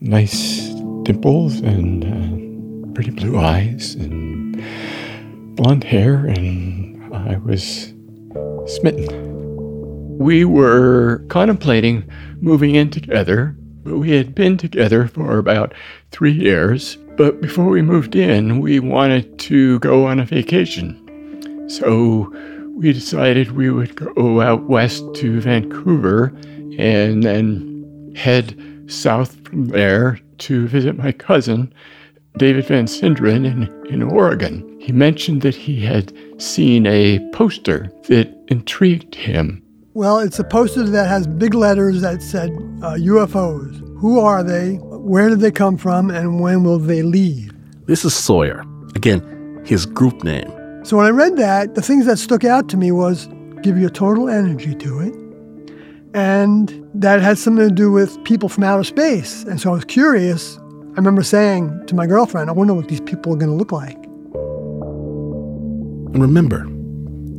nice 0.00 0.68
dimples 1.02 1.58
and 1.58 2.04
uh, 2.04 2.92
pretty 2.94 3.10
blue 3.10 3.36
eyes 3.36 3.96
and 3.96 4.62
blonde 5.56 5.82
hair, 5.82 6.24
and 6.24 7.12
I 7.12 7.36
was 7.38 7.92
smitten. 8.66 10.18
We 10.18 10.44
were 10.44 11.24
contemplating 11.28 12.08
moving 12.40 12.76
in 12.76 12.90
together. 12.90 13.56
But 13.82 13.98
we 13.98 14.10
had 14.10 14.34
been 14.34 14.56
together 14.56 15.08
for 15.08 15.38
about 15.38 15.72
three 16.10 16.32
years, 16.32 16.96
but 17.16 17.40
before 17.40 17.68
we 17.68 17.80
moved 17.80 18.14
in, 18.14 18.60
we 18.60 18.80
wanted 18.80 19.38
to 19.40 19.78
go 19.78 20.06
on 20.06 20.20
a 20.20 20.26
vacation. 20.26 21.68
So 21.68 22.30
we 22.78 22.92
decided 22.92 23.50
we 23.52 23.70
would 23.70 23.96
go 23.96 24.40
out 24.40 24.68
west 24.68 25.04
to 25.16 25.40
Vancouver 25.40 26.26
and 26.78 27.24
then 27.24 28.14
head 28.14 28.56
south 28.86 29.36
from 29.44 29.66
there 29.66 30.20
to 30.38 30.68
visit 30.68 30.96
my 30.96 31.10
cousin, 31.10 31.72
David 32.36 32.66
Van 32.66 32.86
Sinderen, 32.86 33.44
in, 33.44 33.92
in 33.92 34.02
Oregon. 34.02 34.64
He 34.80 34.92
mentioned 34.92 35.42
that 35.42 35.56
he 35.56 35.80
had 35.80 36.12
seen 36.40 36.86
a 36.86 37.18
poster 37.32 37.90
that 38.04 38.32
intrigued 38.46 39.16
him. 39.16 39.60
Well, 39.94 40.20
it's 40.20 40.38
a 40.38 40.44
poster 40.44 40.84
that 40.84 41.08
has 41.08 41.26
big 41.26 41.54
letters 41.54 42.00
that 42.02 42.22
said 42.22 42.50
uh, 42.82 42.94
UFOs. 42.94 43.80
Who 43.98 44.20
are 44.20 44.44
they? 44.44 44.74
Where 44.76 45.28
did 45.28 45.40
they 45.40 45.50
come 45.50 45.76
from? 45.76 46.10
And 46.10 46.40
when 46.40 46.62
will 46.62 46.78
they 46.78 47.02
leave? 47.02 47.52
This 47.86 48.04
is 48.04 48.14
Sawyer. 48.14 48.64
Again, 48.94 49.62
his 49.64 49.84
group 49.84 50.22
name. 50.22 50.57
So 50.88 50.96
when 50.96 51.04
I 51.04 51.10
read 51.10 51.36
that, 51.36 51.74
the 51.74 51.82
things 51.82 52.06
that 52.06 52.16
stuck 52.16 52.44
out 52.44 52.70
to 52.70 52.78
me 52.78 52.92
was 52.92 53.28
give 53.60 53.76
your 53.76 53.90
total 53.90 54.30
energy 54.30 54.74
to 54.76 55.00
it. 55.00 55.14
And 56.14 56.88
that 56.94 57.20
had 57.20 57.36
something 57.36 57.68
to 57.68 57.74
do 57.74 57.92
with 57.92 58.24
people 58.24 58.48
from 58.48 58.64
outer 58.64 58.84
space. 58.84 59.42
And 59.42 59.60
so 59.60 59.68
I 59.68 59.74
was 59.74 59.84
curious. 59.84 60.56
I 60.56 60.96
remember 60.96 61.22
saying 61.22 61.88
to 61.88 61.94
my 61.94 62.06
girlfriend, 62.06 62.48
I 62.48 62.54
wonder 62.54 62.72
what 62.72 62.88
these 62.88 63.02
people 63.02 63.34
are 63.34 63.36
going 63.36 63.50
to 63.50 63.54
look 63.54 63.70
like. 63.70 64.02
And 66.14 66.22
remember, 66.22 66.66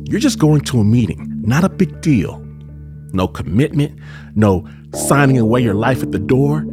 you're 0.08 0.20
just 0.20 0.38
going 0.38 0.60
to 0.60 0.78
a 0.78 0.84
meeting, 0.84 1.42
not 1.42 1.64
a 1.64 1.68
big 1.68 2.00
deal. 2.02 2.38
No 3.12 3.26
commitment, 3.26 3.98
no 4.36 4.64
signing 4.94 5.38
away 5.38 5.60
your 5.60 5.74
life 5.74 6.04
at 6.04 6.12
the 6.12 6.20
door. 6.20 6.64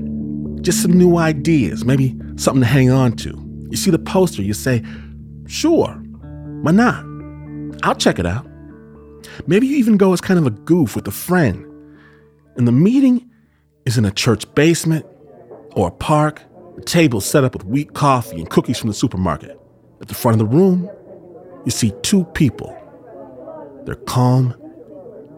Just 0.62 0.84
some 0.84 0.92
new 0.92 1.18
ideas, 1.18 1.84
maybe 1.86 2.16
something 2.36 2.62
to 2.62 2.68
hang 2.68 2.92
on 2.92 3.14
to. 3.14 3.30
You 3.72 3.78
see 3.78 3.90
the 3.90 3.98
poster, 3.98 4.44
you 4.44 4.54
say, 4.54 4.84
sure, 5.48 6.04
why 6.64 6.72
not? 6.72 7.06
I'll 7.84 7.96
check 7.96 8.20
it 8.20 8.26
out. 8.26 8.46
Maybe 9.46 9.68
you 9.68 9.78
even 9.78 9.98
go 9.98 10.14
as 10.14 10.22
kind 10.22 10.40
of 10.40 10.48
a 10.48 10.52
goof 10.52 10.96
with 10.96 11.08
a 11.08 11.12
friend. 11.12 11.64
And 12.56 12.68
the 12.68 12.72
meeting 12.72 13.30
is 13.86 13.98
in 13.98 14.06
a 14.06 14.12
church 14.12 14.54
basement 14.56 15.06
or 15.74 15.90
a 15.90 15.92
park, 15.92 16.42
a 16.78 16.82
table 16.82 17.22
set 17.22 17.44
up 17.44 17.54
with 17.54 17.66
weak 17.66 17.94
coffee 17.94 18.40
and 18.40 18.50
cookies 18.50 18.80
from 18.80 18.88
the 18.88 18.94
supermarket. 18.94 19.60
At 20.02 20.08
the 20.08 20.16
front 20.16 20.42
of 20.42 20.50
the 20.50 20.58
room, 20.58 20.90
you 21.66 21.72
see 21.72 21.94
two 22.02 22.24
people. 22.26 22.76
They're 23.86 23.96
calm 23.96 24.56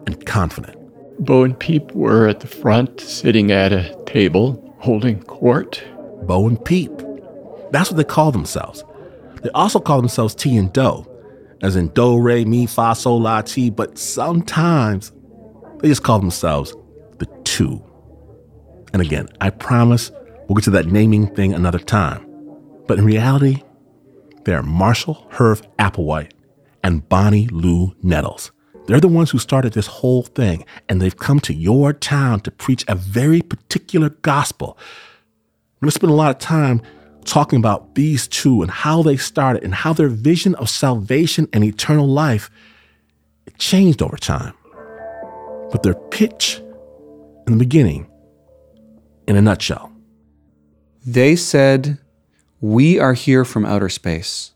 and 0.05 0.25
confident. 0.25 0.75
Bo 1.19 1.43
and 1.43 1.59
Peep 1.59 1.91
were 1.91 2.27
at 2.27 2.39
the 2.39 2.47
front, 2.47 3.01
sitting 3.01 3.51
at 3.51 3.73
a 3.73 3.95
table, 4.05 4.73
holding 4.79 5.21
court. 5.23 5.83
Bo 6.23 6.47
and 6.47 6.63
Peep. 6.63 6.91
That's 7.71 7.91
what 7.91 7.97
they 7.97 8.03
call 8.03 8.31
themselves. 8.31 8.83
They 9.41 9.49
also 9.51 9.79
call 9.79 9.97
themselves 9.97 10.35
Ti 10.35 10.57
and 10.57 10.71
Do, 10.73 11.05
as 11.61 11.75
in 11.75 11.87
Do, 11.89 12.19
Re, 12.19 12.45
Mi, 12.45 12.65
Fa, 12.65 12.93
Sol, 12.95 13.21
La, 13.21 13.41
Ti, 13.41 13.69
but 13.69 13.97
sometimes 13.97 15.11
they 15.79 15.87
just 15.87 16.03
call 16.03 16.19
themselves 16.19 16.75
the 17.17 17.25
Two. 17.43 17.83
And 18.93 19.01
again, 19.01 19.27
I 19.39 19.49
promise 19.49 20.11
we'll 20.47 20.55
get 20.55 20.63
to 20.65 20.71
that 20.71 20.87
naming 20.87 21.33
thing 21.35 21.53
another 21.53 21.79
time. 21.79 22.25
But 22.87 22.97
in 22.97 23.05
reality, 23.05 23.63
they're 24.45 24.63
Marshall 24.63 25.27
Herff 25.31 25.61
Applewhite 25.77 26.31
and 26.83 27.07
Bonnie 27.07 27.47
Lou 27.47 27.95
Nettles. 28.01 28.51
They're 28.87 28.99
the 28.99 29.07
ones 29.07 29.29
who 29.29 29.37
started 29.37 29.73
this 29.73 29.85
whole 29.85 30.23
thing, 30.23 30.65
and 30.87 30.99
they've 30.99 31.15
come 31.15 31.39
to 31.41 31.53
your 31.53 31.93
town 31.93 32.39
to 32.41 32.51
preach 32.51 32.83
a 32.87 32.95
very 32.95 33.41
particular 33.41 34.09
gospel. 34.09 34.77
I'm 34.79 35.85
going 35.85 35.89
to 35.89 35.95
spend 35.95 36.11
a 36.11 36.15
lot 36.15 36.31
of 36.31 36.39
time 36.39 36.81
talking 37.25 37.57
about 37.57 37.95
these 37.95 38.27
two 38.27 38.61
and 38.61 38.71
how 38.71 39.03
they 39.03 39.17
started 39.17 39.63
and 39.63 39.73
how 39.73 39.93
their 39.93 40.09
vision 40.09 40.55
of 40.55 40.69
salvation 40.69 41.47
and 41.53 41.63
eternal 41.63 42.07
life 42.07 42.49
changed 43.57 44.01
over 44.01 44.17
time. 44.17 44.53
But 45.71 45.83
their 45.83 45.93
pitch 45.93 46.61
in 47.45 47.57
the 47.57 47.57
beginning, 47.57 48.07
in 49.27 49.35
a 49.35 49.41
nutshell. 49.41 49.91
They 51.05 51.35
said, 51.35 51.97
We 52.59 52.99
are 52.99 53.13
here 53.13 53.45
from 53.45 53.65
outer 53.65 53.89
space. 53.89 54.51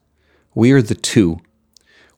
We 0.55 0.71
are 0.71 0.81
the 0.81 0.95
two. 0.95 1.39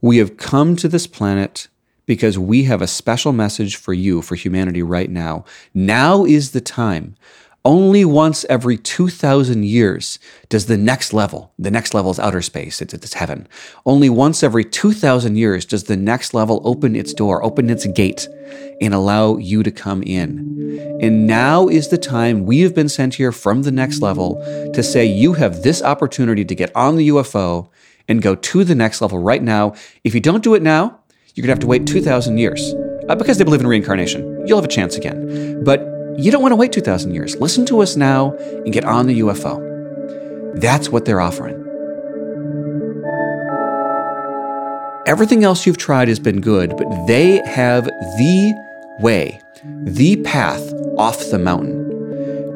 We 0.01 0.17
have 0.17 0.37
come 0.37 0.75
to 0.77 0.87
this 0.87 1.07
planet 1.07 1.67
because 2.05 2.37
we 2.37 2.63
have 2.63 2.81
a 2.81 2.87
special 2.87 3.31
message 3.31 3.75
for 3.75 3.93
you, 3.93 4.21
for 4.21 4.35
humanity 4.35 4.83
right 4.83 5.09
now. 5.09 5.45
Now 5.73 6.25
is 6.25 6.51
the 6.51 6.61
time. 6.61 7.15
Only 7.65 8.05
once 8.05 8.45
every 8.47 8.77
2,000 8.77 9.65
years 9.65 10.19
does 10.49 10.67
the 10.67 10.77
next 10.77 11.13
level, 11.13 11.51
the 11.57 11.71
next 11.71 11.95
level 11.95 12.11
is 12.11 12.19
outer 12.19 12.43
space, 12.43 12.79
it's, 12.79 12.93
it's 12.93 13.15
heaven. 13.15 13.47
Only 13.87 14.07
once 14.07 14.43
every 14.43 14.63
2,000 14.63 15.35
years 15.35 15.65
does 15.65 15.85
the 15.85 15.97
next 15.97 16.35
level 16.35 16.61
open 16.63 16.95
its 16.95 17.11
door, 17.11 17.43
open 17.43 17.71
its 17.71 17.87
gate, 17.87 18.29
and 18.79 18.93
allow 18.93 19.37
you 19.37 19.63
to 19.63 19.71
come 19.71 20.03
in. 20.03 20.99
And 21.01 21.25
now 21.25 21.67
is 21.67 21.87
the 21.87 21.97
time 21.97 22.45
we 22.45 22.59
have 22.59 22.75
been 22.75 22.87
sent 22.87 23.15
here 23.15 23.31
from 23.31 23.63
the 23.63 23.71
next 23.71 23.99
level 23.99 24.35
to 24.71 24.83
say 24.83 25.03
you 25.03 25.33
have 25.33 25.63
this 25.63 25.81
opportunity 25.81 26.45
to 26.45 26.53
get 26.53 26.75
on 26.75 26.97
the 26.97 27.09
UFO 27.09 27.69
and 28.07 28.21
go 28.21 28.35
to 28.35 28.63
the 28.63 28.75
next 28.75 29.01
level 29.01 29.17
right 29.17 29.41
now. 29.41 29.73
If 30.03 30.13
you 30.13 30.21
don't 30.21 30.43
do 30.43 30.53
it 30.53 30.61
now, 30.61 30.99
you're 31.33 31.41
going 31.41 31.47
to 31.47 31.53
have 31.53 31.59
to 31.61 31.67
wait 31.67 31.87
2,000 31.87 32.37
years. 32.37 32.75
Uh, 33.09 33.15
because 33.15 33.37
they 33.37 33.43
believe 33.43 33.61
in 33.61 33.67
reincarnation. 33.67 34.47
You'll 34.47 34.57
have 34.57 34.65
a 34.65 34.67
chance 34.67 34.95
again. 34.95 35.63
But 35.63 35.94
you 36.17 36.31
don't 36.31 36.41
want 36.41 36.51
to 36.53 36.55
wait 36.55 36.71
2,000 36.71 37.13
years. 37.13 37.35
Listen 37.37 37.65
to 37.65 37.81
us 37.81 37.95
now 37.95 38.33
and 38.33 38.71
get 38.71 38.85
on 38.85 39.07
the 39.07 39.19
UFO. 39.19 40.59
That's 40.59 40.89
what 40.89 41.05
they're 41.05 41.21
offering. 41.21 41.61
Everything 45.05 45.43
else 45.43 45.65
you've 45.65 45.77
tried 45.77 46.07
has 46.07 46.19
been 46.19 46.41
good, 46.41 46.75
but 46.77 46.87
they 47.05 47.41
have 47.45 47.85
the 47.85 48.53
way, 48.99 49.41
the 49.83 50.15
path 50.23 50.73
off 50.97 51.29
the 51.29 51.37
mountain. 51.37 51.83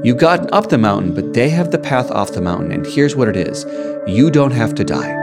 You've 0.03 0.17
gotten 0.17 0.49
up 0.53 0.69
the 0.69 0.77
mountain, 0.77 1.13
but 1.13 1.33
they 1.33 1.49
have 1.49 1.71
the 1.71 1.77
path 1.77 2.09
off 2.09 2.31
the 2.31 2.41
mountain. 2.41 2.71
And 2.71 2.85
here's 2.85 3.15
what 3.15 3.27
it 3.27 3.35
is 3.35 3.65
you 4.07 4.31
don't 4.31 4.51
have 4.51 4.73
to 4.75 4.83
die. 4.83 5.15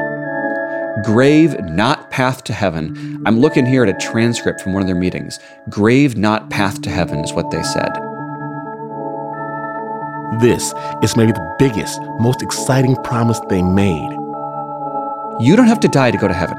Grave, 1.05 1.59
not 1.65 2.11
path 2.11 2.45
to 2.45 2.53
heaven. 2.53 3.23
I'm 3.27 3.41
looking 3.41 3.67
here 3.67 3.85
at 3.85 3.89
a 3.89 4.07
transcript 4.07 4.61
from 4.61 4.73
one 4.73 4.83
of 4.83 4.87
their 4.87 4.97
meetings. 4.97 5.39
Grave, 5.69 6.17
not 6.17 6.49
path 6.51 6.81
to 6.83 6.91
heaven 6.91 7.21
is 7.21 7.33
what 7.33 7.51
they 7.51 7.63
said. 7.63 8.06
This 10.41 10.75
is 11.03 11.17
maybe 11.17 11.33
the 11.33 11.57
biggest, 11.59 11.99
most 12.19 12.43
exciting 12.43 12.95
promise 12.97 13.41
they 13.49 13.63
made. 13.63 14.11
You 15.41 15.57
don't 15.57 15.67
have 15.67 15.81
to 15.81 15.89
die 15.89 16.11
to 16.11 16.19
go 16.19 16.29
to 16.29 16.35
heaven. 16.35 16.59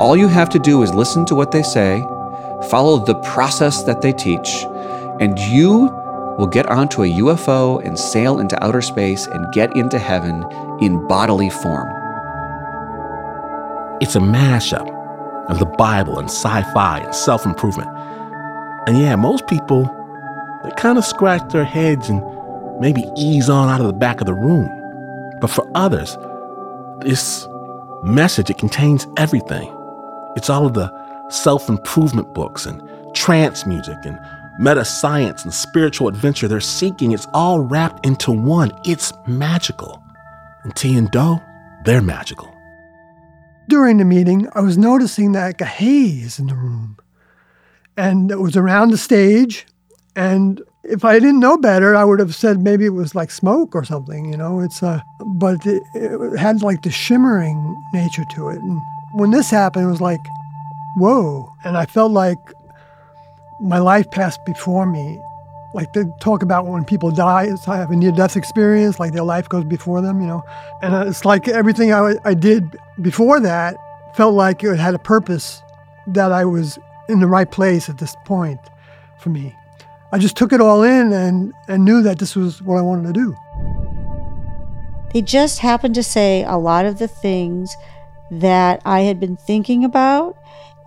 All 0.00 0.16
you 0.16 0.28
have 0.28 0.50
to 0.50 0.60
do 0.60 0.82
is 0.82 0.94
listen 0.94 1.24
to 1.26 1.34
what 1.34 1.50
they 1.50 1.64
say, 1.64 2.00
follow 2.68 3.04
the 3.04 3.16
process 3.22 3.82
that 3.84 4.02
they 4.02 4.12
teach, 4.12 4.66
and 5.18 5.36
you 5.38 5.90
will 6.38 6.46
get 6.46 6.66
onto 6.66 7.02
a 7.02 7.06
UFO 7.06 7.84
and 7.84 7.98
sail 7.98 8.38
into 8.38 8.62
outer 8.62 8.82
space 8.82 9.26
and 9.26 9.52
get 9.52 9.74
into 9.76 9.98
heaven 9.98 10.44
in 10.80 11.08
bodily 11.08 11.50
form. 11.50 11.88
It's 14.00 14.14
a 14.14 14.20
mashup 14.20 14.88
of 15.48 15.58
the 15.58 15.66
Bible 15.66 16.20
and 16.20 16.28
sci 16.28 16.62
fi 16.72 16.98
and 16.98 17.14
self 17.14 17.46
improvement. 17.46 17.88
And 18.86 18.96
yeah, 18.96 19.16
most 19.16 19.48
people, 19.48 19.84
they 20.62 20.70
kind 20.76 20.98
of 20.98 21.04
scratch 21.04 21.50
their 21.50 21.64
heads 21.64 22.08
and 22.08 22.22
maybe 22.80 23.04
ease 23.16 23.48
on 23.48 23.68
out 23.68 23.80
of 23.80 23.86
the 23.86 23.92
back 23.92 24.20
of 24.20 24.26
the 24.26 24.34
room. 24.34 24.68
But 25.40 25.50
for 25.50 25.70
others, 25.74 26.16
this 27.00 27.46
message, 28.02 28.50
it 28.50 28.58
contains 28.58 29.06
everything. 29.16 29.74
It's 30.36 30.50
all 30.50 30.66
of 30.66 30.74
the 30.74 30.92
self 31.30 31.68
improvement 31.68 32.34
books 32.34 32.66
and 32.66 32.82
trance 33.14 33.66
music 33.66 33.96
and 34.04 34.18
meta 34.58 34.84
science 34.84 35.44
and 35.44 35.52
spiritual 35.52 36.08
adventure 36.08 36.48
they're 36.48 36.60
seeking, 36.60 37.12
it's 37.12 37.26
all 37.34 37.60
wrapped 37.60 38.04
into 38.06 38.30
one. 38.30 38.72
It's 38.84 39.12
magical. 39.26 40.02
And 40.62 40.74
Ti 40.74 40.96
and 40.96 41.10
Do, 41.10 41.40
they're 41.84 42.02
magical. 42.02 42.50
During 43.68 43.96
the 43.98 44.04
meeting, 44.04 44.48
I 44.54 44.60
was 44.60 44.76
noticing 44.76 45.32
that 45.32 45.46
like 45.46 45.60
a 45.60 45.66
haze 45.66 46.38
in 46.38 46.46
the 46.48 46.54
room. 46.54 46.98
And 47.96 48.30
it 48.30 48.40
was 48.40 48.56
around 48.56 48.90
the 48.90 48.98
stage. 48.98 49.66
And 50.16 50.62
if 50.84 51.04
I 51.04 51.18
didn't 51.18 51.40
know 51.40 51.56
better, 51.56 51.96
I 51.96 52.04
would 52.04 52.18
have 52.18 52.34
said 52.34 52.60
maybe 52.60 52.84
it 52.84 52.90
was 52.90 53.14
like 53.14 53.30
smoke 53.30 53.74
or 53.74 53.84
something, 53.84 54.30
you 54.30 54.36
know. 54.36 54.60
It's 54.60 54.82
uh, 54.82 55.00
but 55.24 55.64
it, 55.66 55.82
it 55.94 56.38
had 56.38 56.62
like 56.62 56.82
the 56.82 56.90
shimmering 56.90 57.82
nature 57.92 58.24
to 58.34 58.48
it. 58.48 58.58
And 58.58 58.80
when 59.12 59.30
this 59.30 59.50
happened, 59.50 59.86
it 59.86 59.90
was 59.90 60.00
like, 60.00 60.20
whoa! 60.96 61.52
And 61.64 61.76
I 61.76 61.86
felt 61.86 62.12
like 62.12 62.38
my 63.60 63.78
life 63.78 64.10
passed 64.10 64.44
before 64.44 64.86
me. 64.86 65.20
Like 65.72 65.92
they 65.92 66.04
talk 66.20 66.42
about 66.42 66.66
when 66.66 66.84
people 66.84 67.10
die, 67.10 67.44
it's 67.44 67.66
I 67.66 67.76
have 67.78 67.90
a 67.90 67.96
near-death 67.96 68.36
experience, 68.36 69.00
like 69.00 69.12
their 69.12 69.24
life 69.24 69.48
goes 69.48 69.64
before 69.64 70.00
them, 70.00 70.20
you 70.20 70.26
know. 70.26 70.42
And 70.82 71.08
it's 71.08 71.24
like 71.24 71.48
everything 71.48 71.92
I, 71.92 72.14
I 72.24 72.34
did 72.34 72.78
before 73.02 73.40
that 73.40 73.76
felt 74.14 74.34
like 74.34 74.62
it 74.62 74.78
had 74.78 74.94
a 74.94 75.00
purpose, 75.00 75.62
that 76.06 76.30
I 76.30 76.44
was 76.44 76.78
in 77.08 77.18
the 77.18 77.26
right 77.26 77.50
place 77.50 77.88
at 77.88 77.98
this 77.98 78.14
point 78.24 78.60
for 79.18 79.30
me. 79.30 79.52
I 80.14 80.18
just 80.18 80.36
took 80.36 80.52
it 80.52 80.60
all 80.60 80.84
in 80.84 81.12
and, 81.12 81.52
and 81.66 81.84
knew 81.84 82.00
that 82.02 82.20
this 82.20 82.36
was 82.36 82.62
what 82.62 82.78
I 82.78 82.82
wanted 82.82 83.12
to 83.12 83.20
do. 83.20 83.36
They 85.12 85.22
just 85.22 85.58
happened 85.58 85.96
to 85.96 86.04
say 86.04 86.44
a 86.44 86.56
lot 86.56 86.86
of 86.86 87.00
the 87.00 87.08
things 87.08 87.74
that 88.30 88.80
I 88.84 89.00
had 89.00 89.18
been 89.18 89.36
thinking 89.36 89.84
about 89.84 90.36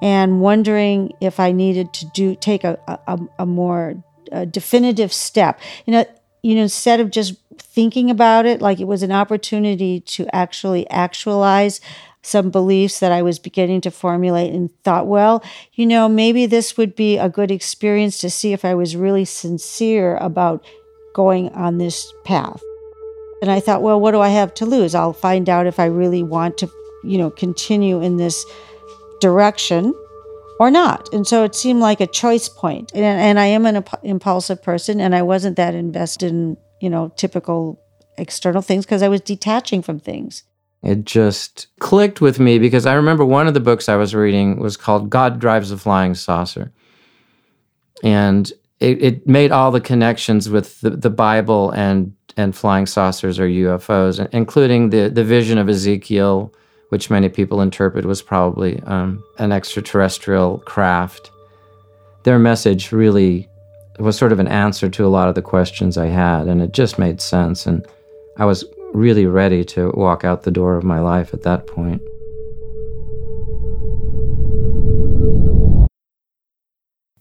and 0.02 0.40
wondering 0.40 1.12
if 1.20 1.42
I 1.42 1.52
needed 1.52 1.92
to 1.96 2.06
do 2.06 2.36
take 2.38 2.64
a, 2.64 2.80
a, 2.88 3.20
a 3.40 3.46
more 3.46 4.02
uh, 4.32 4.46
definitive 4.46 5.12
step. 5.12 5.60
You 5.86 5.92
know, 5.92 6.06
you 6.42 6.56
know, 6.56 6.62
instead 6.62 7.02
of 7.02 7.12
just 7.12 7.36
thinking 7.58 8.10
about 8.10 8.46
it, 8.46 8.62
like 8.62 8.80
it 8.80 8.88
was 8.88 9.04
an 9.04 9.12
opportunity 9.12 10.00
to 10.00 10.34
actually 10.34 10.90
actualize 10.90 11.82
some 12.22 12.50
beliefs 12.50 13.00
that 13.00 13.12
I 13.12 13.22
was 13.22 13.40
beginning 13.40 13.82
to 13.82 13.92
formulate 13.92 14.54
and 14.54 14.70
thought, 14.84 15.08
well, 15.08 15.44
you 15.74 15.86
know, 15.86 16.10
maybe 16.10 16.46
this 16.46 16.76
would 16.78 16.96
be 16.96 17.18
a 17.18 17.30
good 17.30 17.52
experience 17.52 18.18
to 18.20 18.30
see 18.30 18.54
if 18.54 18.66
I 18.66 18.76
was 18.76 18.96
really 18.96 19.26
sincere 19.26 20.18
about 20.18 20.66
going 21.14 21.50
on 21.50 21.78
this 21.78 22.12
path. 22.26 22.62
And 23.42 23.52
I 23.52 23.60
thought, 23.60 23.82
well, 23.82 24.00
what 24.00 24.12
do 24.12 24.20
I 24.20 24.30
have 24.30 24.54
to 24.56 24.66
lose? 24.66 24.96
I'll 24.96 25.14
find 25.14 25.48
out 25.48 25.68
if 25.68 25.80
I 25.80 25.86
really 25.86 26.24
want 26.24 26.58
to, 26.60 26.70
you 27.04 27.18
know, 27.18 27.30
continue 27.30 28.02
in 28.02 28.18
this 28.18 28.46
direction 29.22 29.94
or 30.60 30.72
not. 30.72 31.12
And 31.14 31.26
so 31.26 31.44
it 31.44 31.56
seemed 31.56 31.80
like 31.80 32.02
a 32.02 32.08
choice 32.08 32.50
point. 32.50 32.92
And, 32.94 33.04
and 33.04 33.40
I 33.40 33.46
am 33.46 33.66
an 33.66 33.84
impulsive 34.04 34.62
person 34.64 35.00
and 35.00 35.16
I 35.16 35.22
wasn't 35.22 35.56
that 35.58 35.76
invested 35.76 36.32
in, 36.32 36.58
you 36.82 36.90
know, 36.90 37.14
typical 37.16 37.80
external 38.18 38.62
things 38.62 38.86
because 38.86 39.04
I 39.04 39.08
was 39.08 39.22
detaching 39.22 39.82
from 39.82 40.00
things. 40.00 40.44
It 40.88 41.04
just 41.04 41.68
clicked 41.80 42.22
with 42.22 42.40
me 42.40 42.60
because 42.60 42.86
I 42.86 42.94
remember 42.94 43.26
one 43.26 43.46
of 43.46 43.54
the 43.54 43.60
books 43.60 43.90
I 43.90 43.98
was 43.98 44.16
reading 44.16 44.58
was 44.58 44.78
called 44.78 45.10
God 45.10 45.38
Drives 45.38 45.70
a 45.70 45.78
Flying 45.78 46.16
Saucer. 46.16 46.72
And 48.04 48.50
it, 48.80 49.04
it 49.04 49.28
made 49.28 49.52
all 49.52 49.70
the 49.70 49.82
connections 49.82 50.50
with 50.50 50.80
the, 50.80 50.92
the 50.92 51.10
Bible 51.10 51.72
and, 51.72 52.16
and 52.38 52.56
flying 52.56 52.86
saucers 52.86 53.38
or 53.38 53.50
UFOs, 53.50 54.26
including 54.32 54.92
the, 54.92 55.10
the 55.10 55.26
vision 55.26 55.58
of 55.58 55.68
Ezekiel, 55.68 56.54
which 56.88 57.10
many 57.10 57.28
people 57.28 57.60
interpret 57.60 58.06
was 58.06 58.22
probably 58.22 58.82
um, 58.84 59.22
an 59.40 59.52
extraterrestrial 59.52 60.60
craft. 60.60 61.32
Their 62.24 62.40
message 62.40 62.94
really 62.94 63.50
was 64.00 64.18
sort 64.18 64.32
of 64.32 64.40
an 64.40 64.48
answer 64.48 64.88
to 64.88 65.06
a 65.06 65.10
lot 65.10 65.28
of 65.28 65.36
the 65.36 65.42
questions 65.42 65.98
I 65.98 66.06
had, 66.06 66.48
and 66.48 66.62
it 66.62 66.72
just 66.72 66.98
made 66.98 67.20
sense. 67.20 67.66
And 67.66 67.86
I 68.38 68.46
was 68.46 68.64
really 68.98 69.26
ready 69.26 69.64
to 69.64 69.92
walk 69.92 70.24
out 70.24 70.44
the 70.44 70.52
door 70.52 70.76
of 70.76 70.84
my 70.84 71.00
life 71.00 71.34
at 71.34 71.44
that 71.44 71.68
point. 71.68 72.02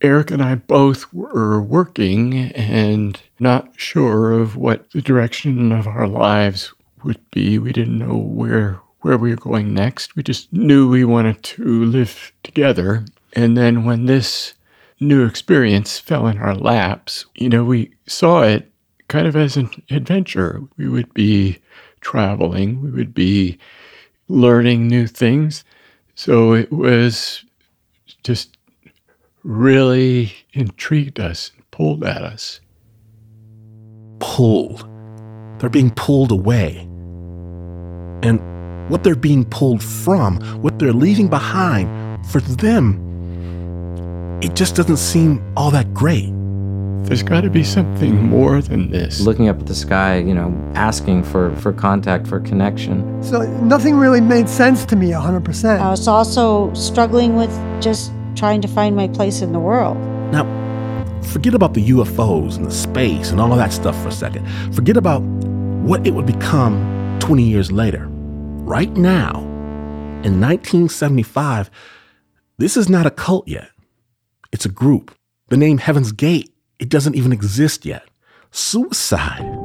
Eric 0.01 0.29
and 0.29 0.43
I 0.43 0.55
both 0.55 1.11
were 1.11 1.59
working 1.61 2.35
and 2.53 3.19
not 3.39 3.69
sure 3.77 4.31
of 4.31 4.55
what 4.55 4.91
the 4.91 5.01
direction 5.01 5.71
of 5.71 5.87
our 5.87 6.07
lives 6.07 6.71
would 7.03 7.19
be. 7.31 7.57
We 7.57 7.73
didn't 7.73 7.97
know 7.97 8.15
where 8.15 8.79
where 9.01 9.17
we 9.17 9.29
were 9.29 9.37
going 9.37 9.73
next. 9.73 10.15
We 10.15 10.23
just 10.23 10.51
knew 10.51 10.89
we 10.89 11.05
wanted 11.05 11.41
to 11.43 11.85
live 11.85 12.33
together. 12.43 13.05
And 13.33 13.55
then 13.55 13.85
when 13.85 14.05
this 14.05 14.53
new 14.99 15.25
experience 15.25 15.99
fell 15.99 16.27
in 16.27 16.37
our 16.37 16.55
laps, 16.55 17.25
you 17.35 17.49
know, 17.49 17.63
we 17.63 17.91
saw 18.07 18.41
it 18.41 18.71
kind 19.07 19.27
of 19.27 19.35
as 19.35 19.57
an 19.57 19.69
adventure. 19.89 20.61
We 20.77 20.87
would 20.87 21.13
be 21.13 21.59
traveling, 22.01 22.81
we 22.81 22.91
would 22.91 23.13
be 23.13 23.57
learning 24.27 24.87
new 24.87 25.07
things. 25.07 25.63
So 26.15 26.53
it 26.53 26.71
was 26.71 27.43
just 28.23 28.57
really 29.43 30.33
intrigued 30.53 31.19
us, 31.19 31.51
pulled 31.71 32.03
at 32.03 32.21
us. 32.21 32.59
Pulled. 34.19 34.87
They're 35.59 35.69
being 35.69 35.91
pulled 35.91 36.31
away. 36.31 36.79
And 38.23 38.41
what 38.89 39.03
they're 39.03 39.15
being 39.15 39.45
pulled 39.45 39.83
from, 39.83 40.41
what 40.61 40.79
they're 40.79 40.93
leaving 40.93 41.27
behind, 41.27 42.25
for 42.27 42.41
them, 42.41 43.03
it 44.41 44.55
just 44.55 44.75
doesn't 44.75 44.97
seem 44.97 45.41
all 45.55 45.71
that 45.71 45.93
great. 45.93 46.31
There's 47.05 47.23
got 47.23 47.41
to 47.41 47.49
be 47.49 47.63
something 47.63 48.13
mm-hmm. 48.13 48.29
more 48.29 48.61
than 48.61 48.91
this. 48.91 49.21
Looking 49.21 49.47
up 49.47 49.59
at 49.59 49.67
the 49.67 49.75
sky, 49.75 50.17
you 50.17 50.33
know, 50.33 50.53
asking 50.75 51.23
for, 51.23 51.55
for 51.55 51.71
contact, 51.71 52.27
for 52.27 52.39
connection. 52.39 53.23
So 53.23 53.43
nothing 53.61 53.95
really 53.95 54.19
made 54.19 54.49
sense 54.49 54.85
to 54.85 54.95
me 54.95 55.11
100%. 55.11 55.79
I 55.79 55.89
was 55.89 56.07
also 56.07 56.73
struggling 56.73 57.35
with 57.35 57.51
just 57.81 58.11
trying 58.35 58.61
to 58.61 58.67
find 58.67 58.95
my 58.95 59.07
place 59.07 59.41
in 59.41 59.53
the 59.53 59.59
world. 59.59 59.97
Now, 60.31 60.43
forget 61.23 61.53
about 61.53 61.73
the 61.73 61.89
UFOs 61.89 62.57
and 62.57 62.65
the 62.65 62.71
space 62.71 63.31
and 63.31 63.39
all 63.39 63.51
of 63.51 63.57
that 63.57 63.71
stuff 63.71 63.99
for 64.01 64.09
a 64.09 64.11
second. 64.11 64.45
Forget 64.75 64.97
about 64.97 65.21
what 65.21 66.05
it 66.05 66.13
would 66.13 66.25
become 66.25 67.17
20 67.19 67.43
years 67.43 67.71
later. 67.71 68.07
Right 68.09 68.91
now, 68.91 69.39
in 70.23 70.41
1975, 70.41 71.69
this 72.57 72.75
is 72.75 72.89
not 72.89 73.05
a 73.05 73.11
cult 73.11 73.47
yet. 73.47 73.69
It's 74.51 74.65
a 74.65 74.69
group. 74.69 75.15
The 75.47 75.57
name 75.57 75.77
Heaven's 75.77 76.11
Gate 76.11 76.51
it 76.79 76.89
doesn't 76.89 77.15
even 77.15 77.31
exist 77.31 77.85
yet. 77.85 78.03
Suicide 78.51 79.57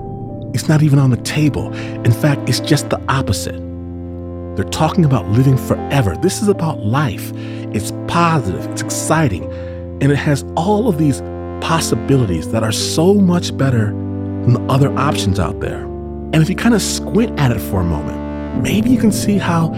is 0.55 0.69
not 0.69 0.83
even 0.83 0.99
on 0.99 1.11
the 1.11 1.19
table. 1.19 1.73
In 1.75 2.13
fact, 2.13 2.49
it's 2.49 2.61
just 2.61 2.91
the 2.91 3.01
opposite. 3.09 3.61
They're 4.57 4.65
talking 4.65 5.05
about 5.05 5.27
living 5.29 5.57
forever. 5.57 6.17
This 6.17 6.43
is 6.43 6.49
about 6.49 6.81
life. 6.81 7.33
It's 7.75 7.93
positive, 8.07 8.67
it's 8.67 8.83
exciting, 8.83 9.45
and 10.03 10.05
it 10.05 10.17
has 10.17 10.45
all 10.57 10.89
of 10.89 10.99
these 10.99 11.21
possibilities 11.61 12.51
that 12.53 12.63
are 12.63 12.73
so 12.73 13.15
much 13.15 13.57
better 13.57 13.87
than 13.87 14.55
the 14.55 14.63
other 14.69 14.93
options 14.99 15.39
out 15.39 15.61
there. 15.61 15.85
And 15.85 16.37
if 16.37 16.49
you 16.49 16.57
kind 16.57 16.75
of 16.75 16.83
squint 16.83 17.39
at 17.39 17.51
it 17.51 17.61
for 17.61 17.81
a 17.81 17.85
moment, 17.85 18.63
maybe 18.63 18.91
you 18.91 18.99
can 18.99 19.13
see 19.13 19.39
how 19.39 19.73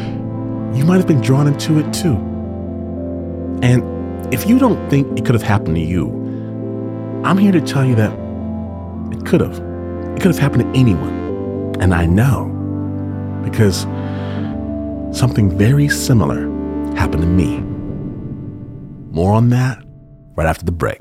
you 0.75 0.85
might 0.85 0.97
have 0.97 1.07
been 1.07 1.21
drawn 1.21 1.47
into 1.47 1.79
it 1.79 1.93
too. 1.93 2.15
And 3.63 4.35
if 4.35 4.49
you 4.49 4.59
don't 4.59 4.89
think 4.89 5.19
it 5.19 5.25
could 5.25 5.35
have 5.35 5.43
happened 5.43 5.77
to 5.77 5.83
you, 5.83 6.24
I'm 7.25 7.39
here 7.39 7.53
to 7.53 7.61
tell 7.61 7.85
you 7.85 7.95
that 7.95 8.13
it 9.13 9.25
could 9.25 9.41
have. 9.41 9.59
It 10.15 10.21
could 10.21 10.31
have 10.35 10.39
happened 10.39 10.73
to 10.73 10.79
anyone. 10.79 11.75
And 11.81 11.95
I 11.95 12.05
know 12.07 12.51
because 13.43 13.83
something 15.19 15.57
very 15.57 15.89
similar 15.89 16.43
happened 16.97 17.23
to 17.23 17.29
me. 17.29 17.61
More 19.11 19.33
on 19.33 19.49
that 19.51 19.83
right 20.37 20.47
after 20.47 20.65
the 20.65 20.73
break. 20.73 20.99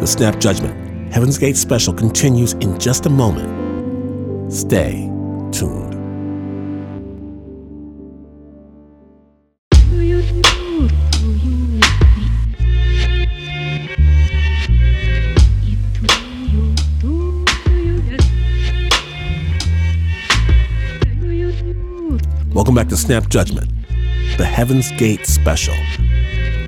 The 0.00 0.06
Snap 0.06 0.40
Judgment 0.40 0.82
Heaven's 1.12 1.36
Gate 1.36 1.58
special 1.58 1.92
continues 1.92 2.54
in 2.54 2.78
just 2.78 3.04
a 3.04 3.10
moment. 3.10 4.50
Stay 4.50 5.10
tuned. 5.52 5.81
Welcome 22.72 22.88
back 22.88 22.90
to 22.90 22.96
Snap 22.96 23.28
Judgment, 23.28 23.70
the 24.38 24.46
Heaven's 24.46 24.90
Gate 24.92 25.26
special, 25.26 25.74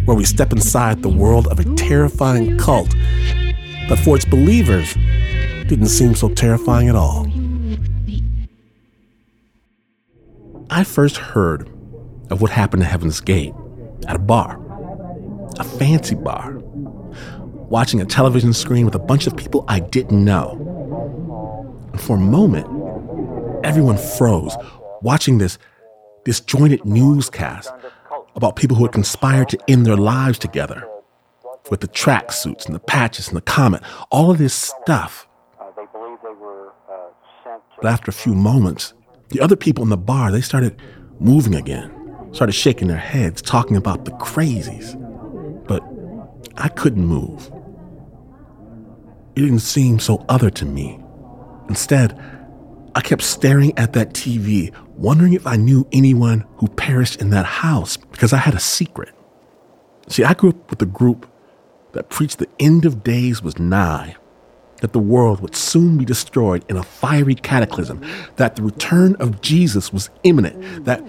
where 0.04 0.14
we 0.14 0.26
step 0.26 0.52
inside 0.52 1.00
the 1.00 1.08
world 1.08 1.46
of 1.46 1.58
a 1.58 1.64
terrifying 1.76 2.58
cult 2.58 2.90
that 3.88 3.98
for 4.04 4.14
its 4.14 4.26
believers 4.26 4.92
didn't 5.66 5.86
seem 5.86 6.14
so 6.14 6.28
terrifying 6.28 6.90
at 6.90 6.94
all. 6.94 7.26
I 10.68 10.84
first 10.84 11.16
heard 11.16 11.70
of 12.28 12.42
what 12.42 12.50
happened 12.50 12.82
to 12.82 12.86
Heaven's 12.86 13.20
Gate 13.20 13.54
at 14.06 14.14
a 14.14 14.18
bar, 14.18 14.60
a 15.58 15.64
fancy 15.64 16.16
bar, 16.16 16.58
watching 17.70 18.02
a 18.02 18.04
television 18.04 18.52
screen 18.52 18.84
with 18.84 18.94
a 18.94 18.98
bunch 18.98 19.26
of 19.26 19.38
people 19.38 19.64
I 19.68 19.80
didn't 19.80 20.22
know. 20.22 21.80
And 21.92 22.00
for 22.02 22.18
a 22.18 22.20
moment, 22.20 22.66
everyone 23.64 23.96
froze 23.96 24.54
watching 25.00 25.38
this 25.38 25.56
disjointed 26.24 26.84
newscast 26.84 27.70
about 28.36 28.56
people 28.56 28.76
who 28.76 28.84
had 28.84 28.92
conspired 28.92 29.48
to 29.50 29.58
end 29.68 29.86
their 29.86 29.96
lives 29.96 30.38
together 30.38 30.88
with 31.70 31.80
the 31.80 31.88
tracksuits 31.88 32.66
and 32.66 32.74
the 32.74 32.80
patches 32.80 33.28
and 33.28 33.36
the 33.36 33.42
comet, 33.42 33.82
all 34.10 34.30
of 34.30 34.38
this 34.38 34.54
stuff. 34.54 35.26
But 37.80 37.86
after 37.86 38.10
a 38.10 38.14
few 38.14 38.34
moments, 38.34 38.94
the 39.28 39.40
other 39.40 39.56
people 39.56 39.82
in 39.82 39.90
the 39.90 39.96
bar, 39.96 40.30
they 40.30 40.40
started 40.40 40.80
moving 41.20 41.54
again, 41.54 41.90
started 42.32 42.52
shaking 42.52 42.88
their 42.88 42.96
heads, 42.96 43.40
talking 43.40 43.76
about 43.76 44.04
the 44.04 44.12
crazies. 44.12 45.00
But 45.66 45.82
I 46.56 46.68
couldn't 46.68 47.06
move. 47.06 47.50
It 49.36 49.40
didn't 49.40 49.60
seem 49.60 49.98
so 49.98 50.24
other 50.28 50.50
to 50.50 50.64
me. 50.64 51.00
Instead, 51.68 52.18
I 52.96 53.00
kept 53.00 53.22
staring 53.22 53.76
at 53.76 53.92
that 53.94 54.12
TV, 54.12 54.72
wondering 54.96 55.32
if 55.32 55.46
I 55.46 55.56
knew 55.56 55.86
anyone 55.90 56.44
who 56.58 56.68
perished 56.68 57.20
in 57.20 57.30
that 57.30 57.44
house 57.44 57.96
because 57.96 58.32
I 58.32 58.36
had 58.36 58.54
a 58.54 58.60
secret. 58.60 59.12
See, 60.08 60.22
I 60.22 60.34
grew 60.34 60.50
up 60.50 60.70
with 60.70 60.80
a 60.80 60.86
group 60.86 61.26
that 61.92 62.08
preached 62.08 62.38
the 62.38 62.48
end 62.60 62.84
of 62.84 63.02
days 63.02 63.42
was 63.42 63.58
nigh, 63.58 64.16
that 64.80 64.92
the 64.92 65.00
world 65.00 65.40
would 65.40 65.56
soon 65.56 65.98
be 65.98 66.04
destroyed 66.04 66.64
in 66.68 66.76
a 66.76 66.82
fiery 66.84 67.34
cataclysm, 67.34 68.00
that 68.36 68.54
the 68.54 68.62
return 68.62 69.16
of 69.16 69.40
Jesus 69.40 69.92
was 69.92 70.10
imminent, 70.22 70.84
that 70.84 71.02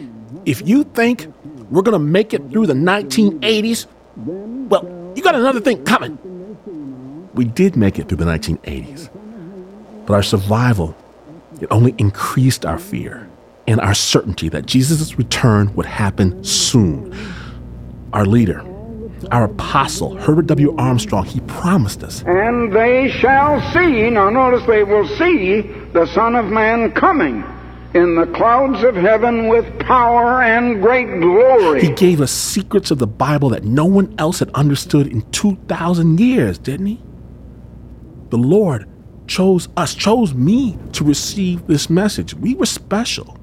if 0.45 0.67
you 0.67 0.85
think 0.85 1.27
we're 1.69 1.81
going 1.81 1.93
to 1.93 1.99
make 1.99 2.33
it 2.33 2.49
through 2.51 2.65
the 2.65 2.73
1980s, 2.73 3.85
well, 4.15 5.13
you 5.15 5.21
got 5.21 5.35
another 5.35 5.59
thing 5.59 5.83
coming. 5.83 6.17
We 7.33 7.45
did 7.45 7.75
make 7.75 7.99
it 7.99 8.07
through 8.07 8.17
the 8.17 8.25
1980s, 8.25 9.09
but 10.05 10.13
our 10.13 10.23
survival, 10.23 10.95
it 11.61 11.67
only 11.71 11.95
increased 11.97 12.65
our 12.65 12.77
fear 12.77 13.27
and 13.67 13.79
our 13.81 13.93
certainty 13.93 14.49
that 14.49 14.65
Jesus' 14.65 15.17
return 15.17 15.73
would 15.75 15.85
happen 15.85 16.43
soon. 16.43 17.15
Our 18.13 18.25
leader, 18.25 18.63
our 19.31 19.45
apostle, 19.45 20.15
Herbert 20.17 20.47
W. 20.47 20.75
Armstrong, 20.77 21.25
he 21.25 21.39
promised 21.41 22.03
us. 22.03 22.23
And 22.23 22.71
they 22.71 23.09
shall 23.09 23.59
see, 23.73 24.09
now 24.09 24.29
notice 24.29 24.65
they 24.67 24.83
will 24.83 25.07
see 25.17 25.61
the 25.93 26.05
Son 26.13 26.35
of 26.35 26.45
Man 26.45 26.91
coming 26.91 27.43
in 27.93 28.15
the 28.15 28.27
clouds 28.35 28.83
of 28.83 28.95
heaven 28.95 29.47
with 29.47 29.79
power 29.79 30.43
and 30.43 30.81
great 30.81 31.21
glory. 31.21 31.81
He 31.81 31.93
gave 31.93 32.19
us 32.19 32.31
secrets 32.31 32.91
of 32.91 32.99
the 32.99 33.07
Bible 33.07 33.49
that 33.49 33.63
no 33.63 33.85
one 33.85 34.13
else 34.17 34.39
had 34.39 34.49
understood 34.51 35.07
in 35.07 35.21
2,000 35.31 36.19
years, 36.19 36.57
didn't 36.57 36.87
he? 36.87 37.01
The 38.29 38.37
Lord 38.37 38.85
chose 39.27 39.67
us, 39.77 39.93
chose 39.95 40.33
me 40.33 40.77
to 40.93 41.03
receive 41.03 41.67
this 41.67 41.89
message. 41.89 42.33
We 42.33 42.55
were 42.55 42.65
special. 42.65 43.37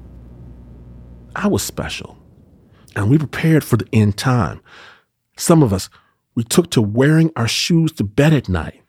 I 1.35 1.47
was 1.47 1.63
special. 1.63 2.17
And 2.95 3.09
we 3.09 3.17
prepared 3.17 3.63
for 3.63 3.77
the 3.77 3.87
end 3.91 4.17
time. 4.17 4.61
Some 5.37 5.63
of 5.63 5.73
us, 5.73 5.89
we 6.35 6.43
took 6.43 6.69
to 6.71 6.81
wearing 6.81 7.31
our 7.35 7.47
shoes 7.47 7.91
to 7.93 8.03
bed 8.03 8.33
at 8.33 8.49
night 8.49 8.81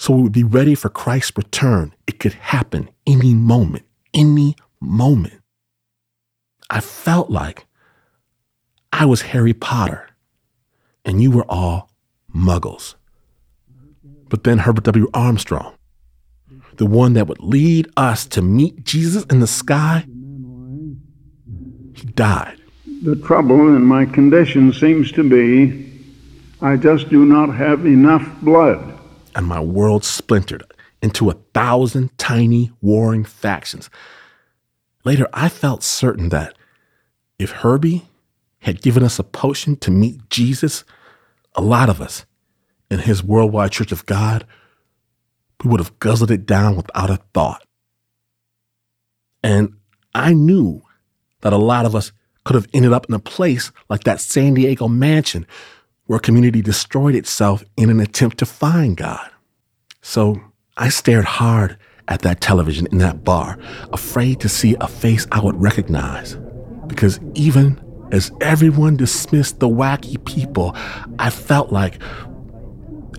so 0.00 0.14
we 0.14 0.22
would 0.22 0.32
be 0.32 0.44
ready 0.44 0.74
for 0.74 0.88
Christ's 0.88 1.36
return. 1.36 1.94
It 2.06 2.18
could 2.18 2.32
happen 2.32 2.88
any 3.06 3.34
moment, 3.34 3.84
any 4.14 4.56
moment. 4.80 5.42
I 6.70 6.80
felt 6.80 7.30
like 7.30 7.66
I 8.92 9.04
was 9.04 9.22
Harry 9.22 9.52
Potter 9.52 10.08
and 11.04 11.22
you 11.22 11.30
were 11.30 11.44
all 11.50 11.90
muggles. 12.34 12.94
But 14.30 14.44
then 14.44 14.58
Herbert 14.58 14.84
W. 14.84 15.08
Armstrong, 15.12 15.74
the 16.80 16.86
one 16.86 17.12
that 17.12 17.26
would 17.26 17.40
lead 17.40 17.86
us 17.98 18.24
to 18.24 18.40
meet 18.40 18.84
Jesus 18.84 19.24
in 19.24 19.40
the 19.40 19.46
sky, 19.46 20.02
he 21.92 22.06
died. 22.14 22.58
The 23.02 23.16
trouble 23.16 23.76
in 23.76 23.82
my 23.82 24.06
condition 24.06 24.72
seems 24.72 25.12
to 25.12 25.22
be 25.22 25.92
I 26.62 26.76
just 26.76 27.10
do 27.10 27.26
not 27.26 27.54
have 27.54 27.84
enough 27.84 28.26
blood. 28.40 28.98
And 29.34 29.46
my 29.46 29.60
world 29.60 30.06
splintered 30.06 30.62
into 31.02 31.28
a 31.28 31.36
thousand 31.52 32.16
tiny 32.16 32.72
warring 32.80 33.24
factions. 33.24 33.90
Later, 35.04 35.28
I 35.34 35.50
felt 35.50 35.82
certain 35.82 36.30
that 36.30 36.56
if 37.38 37.50
Herbie 37.50 38.08
had 38.60 38.80
given 38.80 39.02
us 39.02 39.18
a 39.18 39.22
potion 39.22 39.76
to 39.76 39.90
meet 39.90 40.30
Jesus, 40.30 40.84
a 41.54 41.60
lot 41.60 41.90
of 41.90 42.00
us 42.00 42.24
in 42.90 43.00
his 43.00 43.22
worldwide 43.22 43.72
church 43.72 43.92
of 43.92 44.06
God, 44.06 44.46
we 45.64 45.70
would 45.70 45.80
have 45.80 45.98
guzzled 45.98 46.30
it 46.30 46.46
down 46.46 46.76
without 46.76 47.10
a 47.10 47.20
thought. 47.34 47.62
And 49.42 49.74
I 50.14 50.32
knew 50.32 50.82
that 51.40 51.52
a 51.52 51.58
lot 51.58 51.86
of 51.86 51.94
us 51.94 52.12
could 52.44 52.54
have 52.54 52.68
ended 52.72 52.92
up 52.92 53.06
in 53.08 53.14
a 53.14 53.18
place 53.18 53.70
like 53.88 54.04
that 54.04 54.20
San 54.20 54.54
Diego 54.54 54.88
mansion 54.88 55.46
where 56.06 56.16
a 56.16 56.20
community 56.20 56.62
destroyed 56.62 57.14
itself 57.14 57.62
in 57.76 57.90
an 57.90 58.00
attempt 58.00 58.38
to 58.38 58.46
find 58.46 58.96
God. 58.96 59.30
So 60.02 60.40
I 60.76 60.88
stared 60.88 61.24
hard 61.24 61.76
at 62.08 62.22
that 62.22 62.40
television 62.40 62.88
in 62.90 62.98
that 62.98 63.22
bar, 63.22 63.58
afraid 63.92 64.40
to 64.40 64.48
see 64.48 64.76
a 64.80 64.88
face 64.88 65.26
I 65.30 65.40
would 65.40 65.60
recognize. 65.60 66.36
Because 66.86 67.20
even 67.34 67.80
as 68.10 68.32
everyone 68.40 68.96
dismissed 68.96 69.60
the 69.60 69.68
wacky 69.68 70.22
people, 70.24 70.74
I 71.18 71.30
felt 71.30 71.70
like 71.70 72.02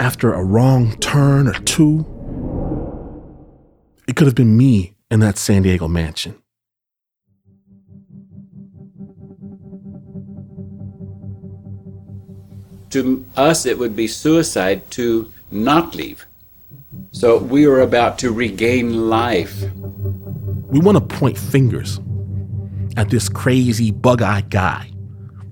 after 0.01 0.34
a 0.34 0.43
wrong 0.43 0.97
turn 0.97 1.47
or 1.47 1.54
two, 1.54 2.06
it 4.08 4.16
could 4.16 4.28
have 4.28 4.36
been 4.36 4.58
me 4.58 4.96
in 5.10 5.20
that 5.20 5.38
San 5.38 5.62
Diego 5.62 5.88
mansion. 5.88 6.42
To 12.92 13.26
us, 13.38 13.66
it 13.66 13.80
would 13.80 13.96
be 13.96 14.08
suicide 14.08 14.90
to 14.92 15.32
not 15.50 15.96
leave. 15.96 16.26
So 17.12 17.38
we 17.38 17.66
are 17.66 17.80
about 17.80 18.18
to 18.20 18.32
regain 18.32 19.10
life. 19.10 19.64
We 19.76 20.80
want 20.80 20.98
to 20.98 21.16
point 21.16 21.38
fingers 21.38 22.00
at 22.98 23.10
this 23.10 23.30
crazy 23.30 23.92
bug 23.92 24.22
eyed 24.22 24.50
guy. 24.50 24.92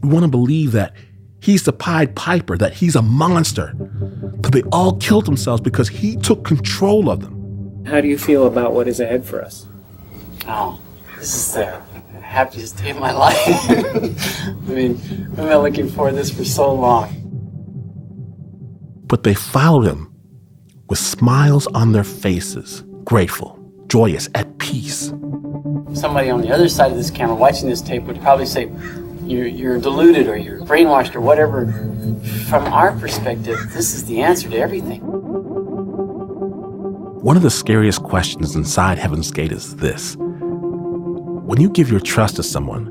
We 0.02 0.10
want 0.10 0.24
to 0.24 0.30
believe 0.30 0.74
that 0.74 0.94
he's 1.42 1.64
the 1.64 1.74
Pied 1.74 2.16
Piper, 2.16 2.58
that 2.58 2.74
he's 2.74 2.96
a 2.96 3.02
monster, 3.02 3.74
that 4.42 4.52
they 4.52 4.64
all 4.72 4.98
killed 4.98 5.26
themselves 5.26 5.62
because 5.62 5.88
he 5.88 6.18
took 6.18 6.44
control 6.44 7.10
of 7.10 7.22
them. 7.22 7.39
How 7.90 8.02
do 8.02 8.08
you 8.08 8.20
feel 8.20 8.46
about 8.46 8.74
what 8.74 8.88
is 8.88 9.00
ahead 9.00 9.26
for 9.26 9.42
us? 9.42 9.66
Oh, 10.46 10.80
this 11.18 11.34
is 11.34 11.54
the 11.54 11.82
happiest 12.22 12.78
day 12.78 12.92
of 12.92 13.00
my 13.00 13.12
life. 13.26 13.36
I 13.36 14.72
mean, 14.72 15.02
I've 15.32 15.36
been 15.38 15.58
looking 15.58 15.90
for 15.90 16.12
this 16.12 16.30
for 16.30 16.46
so 16.46 16.72
long. 16.72 17.16
But 19.08 19.24
they 19.24 19.34
followed 19.34 19.88
him 19.88 20.14
with 20.88 21.00
smiles 21.00 21.66
on 21.74 21.92
their 21.92 22.04
faces, 22.04 22.84
grateful, 23.06 23.60
joyous, 23.88 24.30
at 24.36 24.60
peace. 24.60 25.08
Somebody 25.96 26.30
on 26.30 26.42
the 26.42 26.54
other 26.54 26.70
side 26.70 26.92
of 26.92 26.98
this 26.98 27.10
camera 27.10 27.36
watching 27.36 27.70
this 27.70 27.82
tape 27.82 28.04
would 28.04 28.22
probably 28.22 28.46
say, 28.46 28.72
you're, 29.24 29.48
you're 29.48 29.80
deluded 29.80 30.28
or 30.28 30.38
you're 30.38 30.60
brainwashed 30.60 31.16
or 31.16 31.22
whatever. 31.22 31.66
From 32.50 32.66
our 32.72 32.92
perspective, 33.00 33.58
this 33.74 33.96
is 33.96 34.06
the 34.06 34.22
answer 34.22 34.48
to 34.48 34.58
everything. 34.58 35.02
One 37.22 37.36
of 37.36 37.44
the 37.44 37.50
scariest 37.50 38.02
questions 38.04 38.56
inside 38.56 38.98
Heaven's 38.98 39.30
Gate 39.30 39.52
is 39.52 39.76
this 39.76 40.16
When 40.16 41.60
you 41.60 41.70
give 41.70 41.92
your 41.92 42.00
trust 42.00 42.38
to 42.38 42.44
someone, 42.44 42.86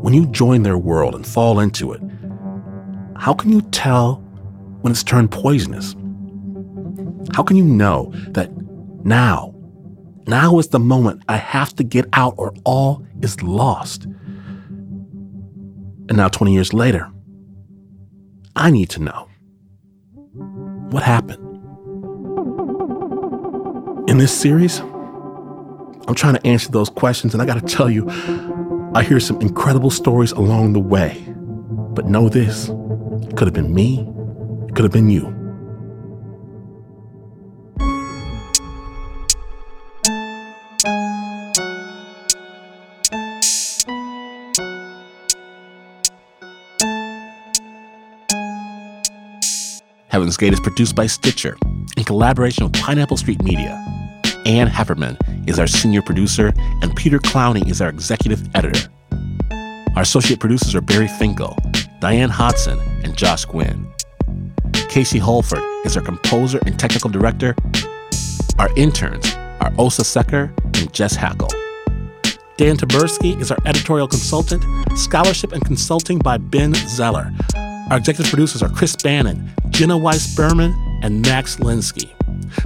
when 0.00 0.14
you 0.14 0.26
join 0.26 0.62
their 0.62 0.78
world 0.78 1.16
and 1.16 1.26
fall 1.26 1.58
into 1.58 1.92
it, 1.92 2.00
how 3.16 3.34
can 3.34 3.50
you 3.50 3.60
tell 3.72 4.18
when 4.82 4.92
it's 4.92 5.02
turned 5.02 5.32
poisonous? 5.32 5.96
How 7.34 7.42
can 7.42 7.56
you 7.56 7.64
know 7.64 8.12
that 8.28 8.48
now, 9.04 9.52
now 10.28 10.60
is 10.60 10.68
the 10.68 10.78
moment 10.78 11.24
I 11.28 11.38
have 11.38 11.74
to 11.76 11.82
get 11.82 12.06
out 12.12 12.34
or 12.36 12.54
all 12.64 13.04
is 13.22 13.42
lost? 13.42 14.04
And 14.04 16.16
now, 16.16 16.28
20 16.28 16.54
years 16.54 16.72
later, 16.72 17.10
I 18.54 18.70
need 18.70 18.88
to 18.90 19.02
know 19.02 19.28
what 20.90 21.02
happened 21.02 21.51
in 24.12 24.18
this 24.18 24.38
series, 24.38 24.78
I'm 24.80 26.14
trying 26.14 26.34
to 26.34 26.46
answer 26.46 26.70
those 26.70 26.90
questions. 26.90 27.32
And 27.32 27.42
I 27.42 27.46
got 27.46 27.54
to 27.54 27.66
tell 27.66 27.88
you, 27.88 28.06
I 28.94 29.02
hear 29.02 29.18
some 29.18 29.40
incredible 29.40 29.88
stories 29.88 30.32
along 30.32 30.74
the 30.74 30.80
way. 30.80 31.24
But 31.94 32.04
know 32.04 32.28
this 32.28 32.68
it 32.68 33.36
could 33.38 33.48
have 33.48 33.54
been 33.54 33.74
me, 33.74 34.00
it 34.68 34.74
could 34.74 34.84
have 34.84 34.92
been 34.92 35.08
you. 35.08 35.38
Heaven's 50.08 50.36
Gate 50.36 50.52
is 50.52 50.60
produced 50.60 50.94
by 50.94 51.06
Stitcher 51.06 51.56
in 51.96 52.04
collaboration 52.04 52.64
with 52.64 52.74
Pineapple 52.74 53.16
Street 53.16 53.42
Media. 53.42 54.01
Ann 54.46 54.68
Heppermann 54.68 55.16
is 55.48 55.58
our 55.58 55.66
senior 55.66 56.02
producer, 56.02 56.52
and 56.82 56.94
Peter 56.96 57.18
Clowney 57.18 57.68
is 57.70 57.80
our 57.80 57.88
executive 57.88 58.48
editor. 58.54 58.88
Our 59.94 60.02
associate 60.02 60.40
producers 60.40 60.74
are 60.74 60.80
Barry 60.80 61.08
Finkel, 61.08 61.56
Diane 62.00 62.30
Hodson, 62.30 62.78
and 63.04 63.16
Josh 63.16 63.44
Gwynn. 63.44 63.86
Casey 64.88 65.18
Holford 65.18 65.62
is 65.84 65.96
our 65.96 66.02
composer 66.02 66.58
and 66.66 66.78
technical 66.78 67.08
director. 67.08 67.54
Our 68.58 68.68
interns 68.76 69.34
are 69.60 69.72
Osa 69.78 70.04
Secker 70.04 70.52
and 70.74 70.92
Jess 70.92 71.14
Hackle. 71.14 71.50
Dan 72.56 72.76
Taberski 72.76 73.40
is 73.40 73.50
our 73.50 73.58
editorial 73.64 74.08
consultant, 74.08 74.64
scholarship 74.96 75.52
and 75.52 75.64
consulting 75.64 76.18
by 76.18 76.36
Ben 76.36 76.74
Zeller. 76.74 77.32
Our 77.90 77.98
executive 77.98 78.30
producers 78.30 78.62
are 78.62 78.68
Chris 78.68 78.96
Bannon, 78.96 79.50
Jenna 79.70 79.96
Weiss 79.96 80.34
Berman, 80.34 80.72
and 81.02 81.22
Max 81.22 81.56
Linsky. 81.56 82.10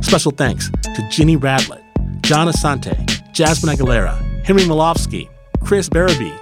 Special 0.02 0.32
thanks 0.32 0.70
to 0.82 1.08
Ginny 1.10 1.36
Radlett, 1.36 1.82
John 2.22 2.48
Asante, 2.48 3.32
Jasmine 3.32 3.76
Aguilera, 3.76 4.16
Henry 4.44 4.62
Malofsky, 4.62 5.28
Chris 5.62 5.88
Barabee, 5.88 6.34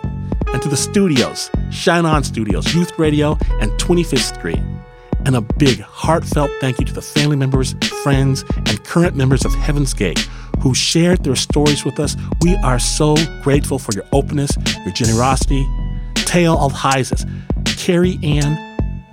and 0.48 0.62
to 0.62 0.68
the 0.68 0.76
studios, 0.76 1.50
Shine 1.70 2.06
On 2.06 2.22
Studios, 2.22 2.74
Youth 2.74 2.98
Radio, 2.98 3.38
and 3.60 3.70
25th 3.72 4.34
Street. 4.36 4.62
And 5.26 5.36
a 5.36 5.40
big, 5.40 5.80
heartfelt 5.80 6.50
thank 6.60 6.78
you 6.78 6.84
to 6.84 6.92
the 6.92 7.02
family 7.02 7.36
members, 7.36 7.74
friends, 8.02 8.44
and 8.56 8.84
current 8.84 9.16
members 9.16 9.44
of 9.44 9.54
Heaven's 9.54 9.94
Gate 9.94 10.28
who 10.64 10.74
shared 10.74 11.22
their 11.24 11.36
stories 11.36 11.84
with 11.84 12.00
us. 12.00 12.16
We 12.40 12.56
are 12.56 12.78
so 12.78 13.16
grateful 13.42 13.78
for 13.78 13.92
your 13.92 14.04
openness, 14.12 14.56
your 14.84 14.94
generosity. 14.94 15.68
Teo 16.14 16.56
Alhizes, 16.56 17.28
Carrie 17.66 18.18
Ann, 18.22 18.58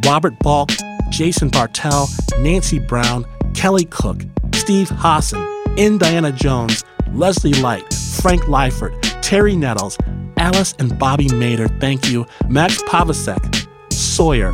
Robert 0.05 0.39
Balk, 0.39 0.71
Jason 1.09 1.49
Bartell, 1.49 2.07
Nancy 2.39 2.79
Brown, 2.79 3.25
Kelly 3.53 3.85
Cook, 3.85 4.21
Steve 4.53 4.89
Hassan, 4.89 5.47
N. 5.77 5.97
Diana 5.97 6.31
Jones, 6.31 6.83
Leslie 7.13 7.53
Light, 7.53 7.93
Frank 8.21 8.43
Lyford, 8.43 8.97
Terry 9.21 9.55
Nettles, 9.55 9.97
Alice 10.37 10.73
and 10.79 10.97
Bobby 10.97 11.27
Mater, 11.33 11.67
thank 11.79 12.09
you, 12.09 12.25
Max 12.49 12.81
Pavasek, 12.83 13.67
Sawyer, 13.91 14.53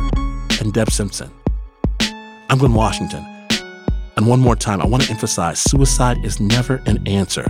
and 0.60 0.72
Deb 0.72 0.90
Simpson. 0.90 1.30
I'm 2.50 2.58
Glynn 2.58 2.74
Washington. 2.74 3.24
And 4.16 4.26
one 4.26 4.40
more 4.40 4.56
time, 4.56 4.80
I 4.82 4.86
want 4.86 5.04
to 5.04 5.10
emphasize 5.10 5.60
suicide 5.60 6.24
is 6.24 6.40
never 6.40 6.82
an 6.86 7.06
answer. 7.06 7.46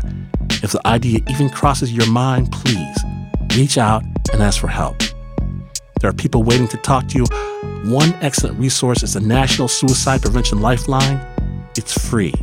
If 0.62 0.72
the 0.72 0.86
idea 0.86 1.20
even 1.28 1.48
crosses 1.48 1.92
your 1.92 2.08
mind, 2.08 2.52
please 2.52 2.98
reach 3.56 3.78
out 3.78 4.02
and 4.32 4.42
ask 4.42 4.60
for 4.60 4.68
help. 4.68 4.98
There 6.00 6.10
are 6.10 6.14
people 6.14 6.42
waiting 6.42 6.68
to 6.68 6.76
talk 6.76 7.08
to 7.08 7.18
you. 7.18 7.24
One 7.90 8.12
excellent 8.20 8.58
resource 8.58 9.02
is 9.02 9.14
the 9.14 9.20
National 9.20 9.66
Suicide 9.66 10.22
Prevention 10.22 10.60
Lifeline. 10.60 11.18
It's 11.78 11.96
free, 12.08 12.34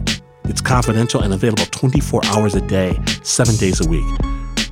it's 0.45 0.61
confidential, 0.61 1.19
and 1.21 1.33
available 1.33 1.65
24 1.65 2.21
hours 2.27 2.55
a 2.55 2.61
day, 2.61 2.97
seven 3.21 3.57
days 3.57 3.85
a 3.85 3.89
week. 3.89 4.07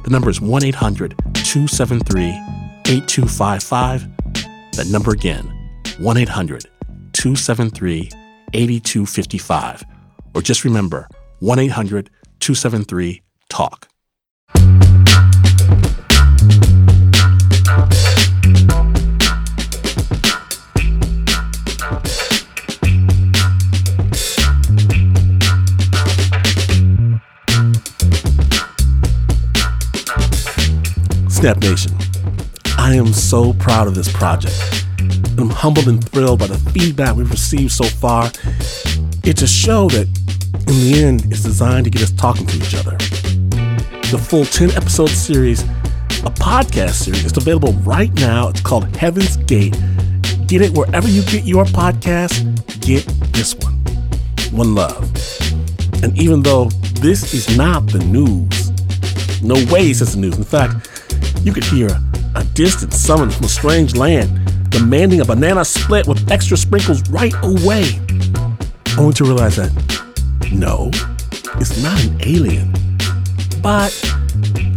The 0.06 0.10
number 0.10 0.30
is 0.30 0.40
1 0.40 0.64
800 0.64 1.18
273 1.34 2.30
8255. 2.88 4.08
That 4.78 4.88
number 4.90 5.12
again, 5.12 5.44
1 6.00 6.18
800 6.18 6.64
273 7.12 8.10
8255. 8.54 9.84
Or 10.34 10.42
just 10.42 10.64
remember 10.64 11.10
1 11.40 11.60
800 11.60 12.10
273 12.40 13.22
TALK. 13.50 13.93
Snap 31.44 31.58
Nation, 31.58 31.92
I 32.78 32.96
am 32.96 33.08
so 33.08 33.52
proud 33.52 33.90
of 33.90 33.96
this 33.96 34.10
project. 34.10 34.56
I'm 35.38 35.50
humbled 35.50 35.90
and 35.90 36.02
thrilled 36.02 36.40
by 36.40 36.48
the 36.48 36.58
feedback 36.72 37.18
we've 37.18 37.30
received 37.30 37.74
so 37.74 37.84
far. 37.84 38.32
It's 39.26 39.42
a 39.42 39.48
show 39.48 39.90
that, 39.90 40.08
in 40.08 40.66
the 40.66 41.04
end, 41.04 41.34
is 41.34 41.44
designed 41.44 41.84
to 41.84 41.90
get 41.90 42.02
us 42.02 42.12
talking 42.12 42.48
to 42.48 42.56
each 42.56 42.74
other. 42.76 42.92
The 44.10 44.26
full 44.26 44.46
10 44.46 44.72
episode 44.72 45.10
series, 45.10 45.64
a 45.64 46.32
podcast 46.32 46.94
series, 46.94 47.26
is 47.26 47.36
available 47.36 47.74
right 47.84 48.14
now. 48.14 48.48
It's 48.48 48.62
called 48.62 48.96
Heaven's 48.96 49.36
Gate. 49.36 49.76
Get 50.48 50.62
it 50.62 50.72
wherever 50.72 51.10
you 51.10 51.24
get 51.24 51.44
your 51.44 51.66
podcast. 51.66 52.40
Get 52.80 53.06
this 53.34 53.54
one. 53.56 53.74
One 54.58 54.76
love. 54.76 55.12
And 56.04 56.18
even 56.18 56.42
though 56.42 56.70
this 57.02 57.34
is 57.34 57.58
not 57.58 57.88
the 57.88 58.00
news, 58.00 58.72
no 59.42 59.56
way 59.70 59.90
is 59.90 60.00
this 60.00 60.14
the 60.14 60.22
news. 60.22 60.38
In 60.38 60.46
fact, 60.46 60.88
you 61.44 61.54
could 61.54 61.64
hear 61.64 61.90
a 62.36 62.44
distant 62.54 62.94
summons 62.94 63.36
from 63.36 63.46
a 63.46 63.50
strange 63.50 63.96
land 63.96 64.30
demanding 64.70 65.22
a 65.22 65.26
banana 65.26 65.64
split 65.64 66.08
with 66.08 66.32
extra 66.32 66.58
sprinkles 66.58 67.08
right 67.10 67.34
away. 67.44 67.84
Only 68.98 69.14
to 69.14 69.24
realize 69.24 69.56
that 69.58 69.72
no, 70.52 70.90
it's 71.56 71.82
not 71.82 72.04
an 72.04 72.18
alien. 72.22 72.74
But 73.62 73.94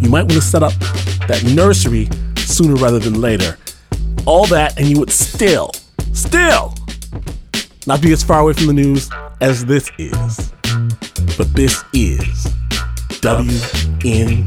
you 0.01 0.11
might 0.11 0.23
want 0.23 0.33
to 0.33 0.41
set 0.41 0.62
up 0.62 0.73
that 1.29 1.43
nursery 1.55 2.09
sooner 2.37 2.75
rather 2.75 2.99
than 2.99 3.21
later. 3.21 3.59
All 4.27 4.47
that, 4.47 4.79
and 4.79 4.87
you 4.89 4.99
would 4.99 5.11
still, 5.11 5.71
still 6.12 6.75
not 7.87 8.03
be 8.03 8.12
as 8.12 8.23
far 8.23 8.41
away 8.41 8.53
from 8.53 8.67
the 8.67 8.73
news 8.73 9.09
as 9.41 9.64
this 9.64 9.91
is. 9.99 10.53
But 11.37 11.53
this 11.55 11.85
is 11.93 12.53
WNYC. 13.21 14.47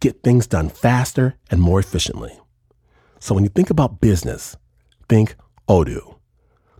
get 0.00 0.22
things 0.22 0.46
done 0.46 0.68
faster 0.68 1.36
and 1.50 1.60
more 1.60 1.80
efficiently. 1.80 2.38
So 3.20 3.34
when 3.34 3.44
you 3.44 3.50
think 3.50 3.70
about 3.70 4.00
business, 4.00 4.56
think 5.08 5.34
Odoo. 5.68 6.16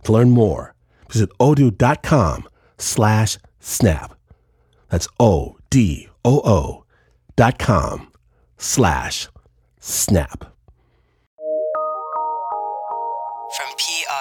To 0.03 0.11
learn 0.11 0.31
more, 0.31 0.75
visit 1.09 1.29
odoo.com 1.39 2.47
slash 2.77 3.37
snap. 3.59 4.15
That's 4.89 5.07
O-D-O-O 5.19 6.85
dot 7.35 7.59
com 7.59 8.11
slash 8.57 9.27
snap. 9.79 10.45
From 13.55 13.69
PRX. 13.77 14.18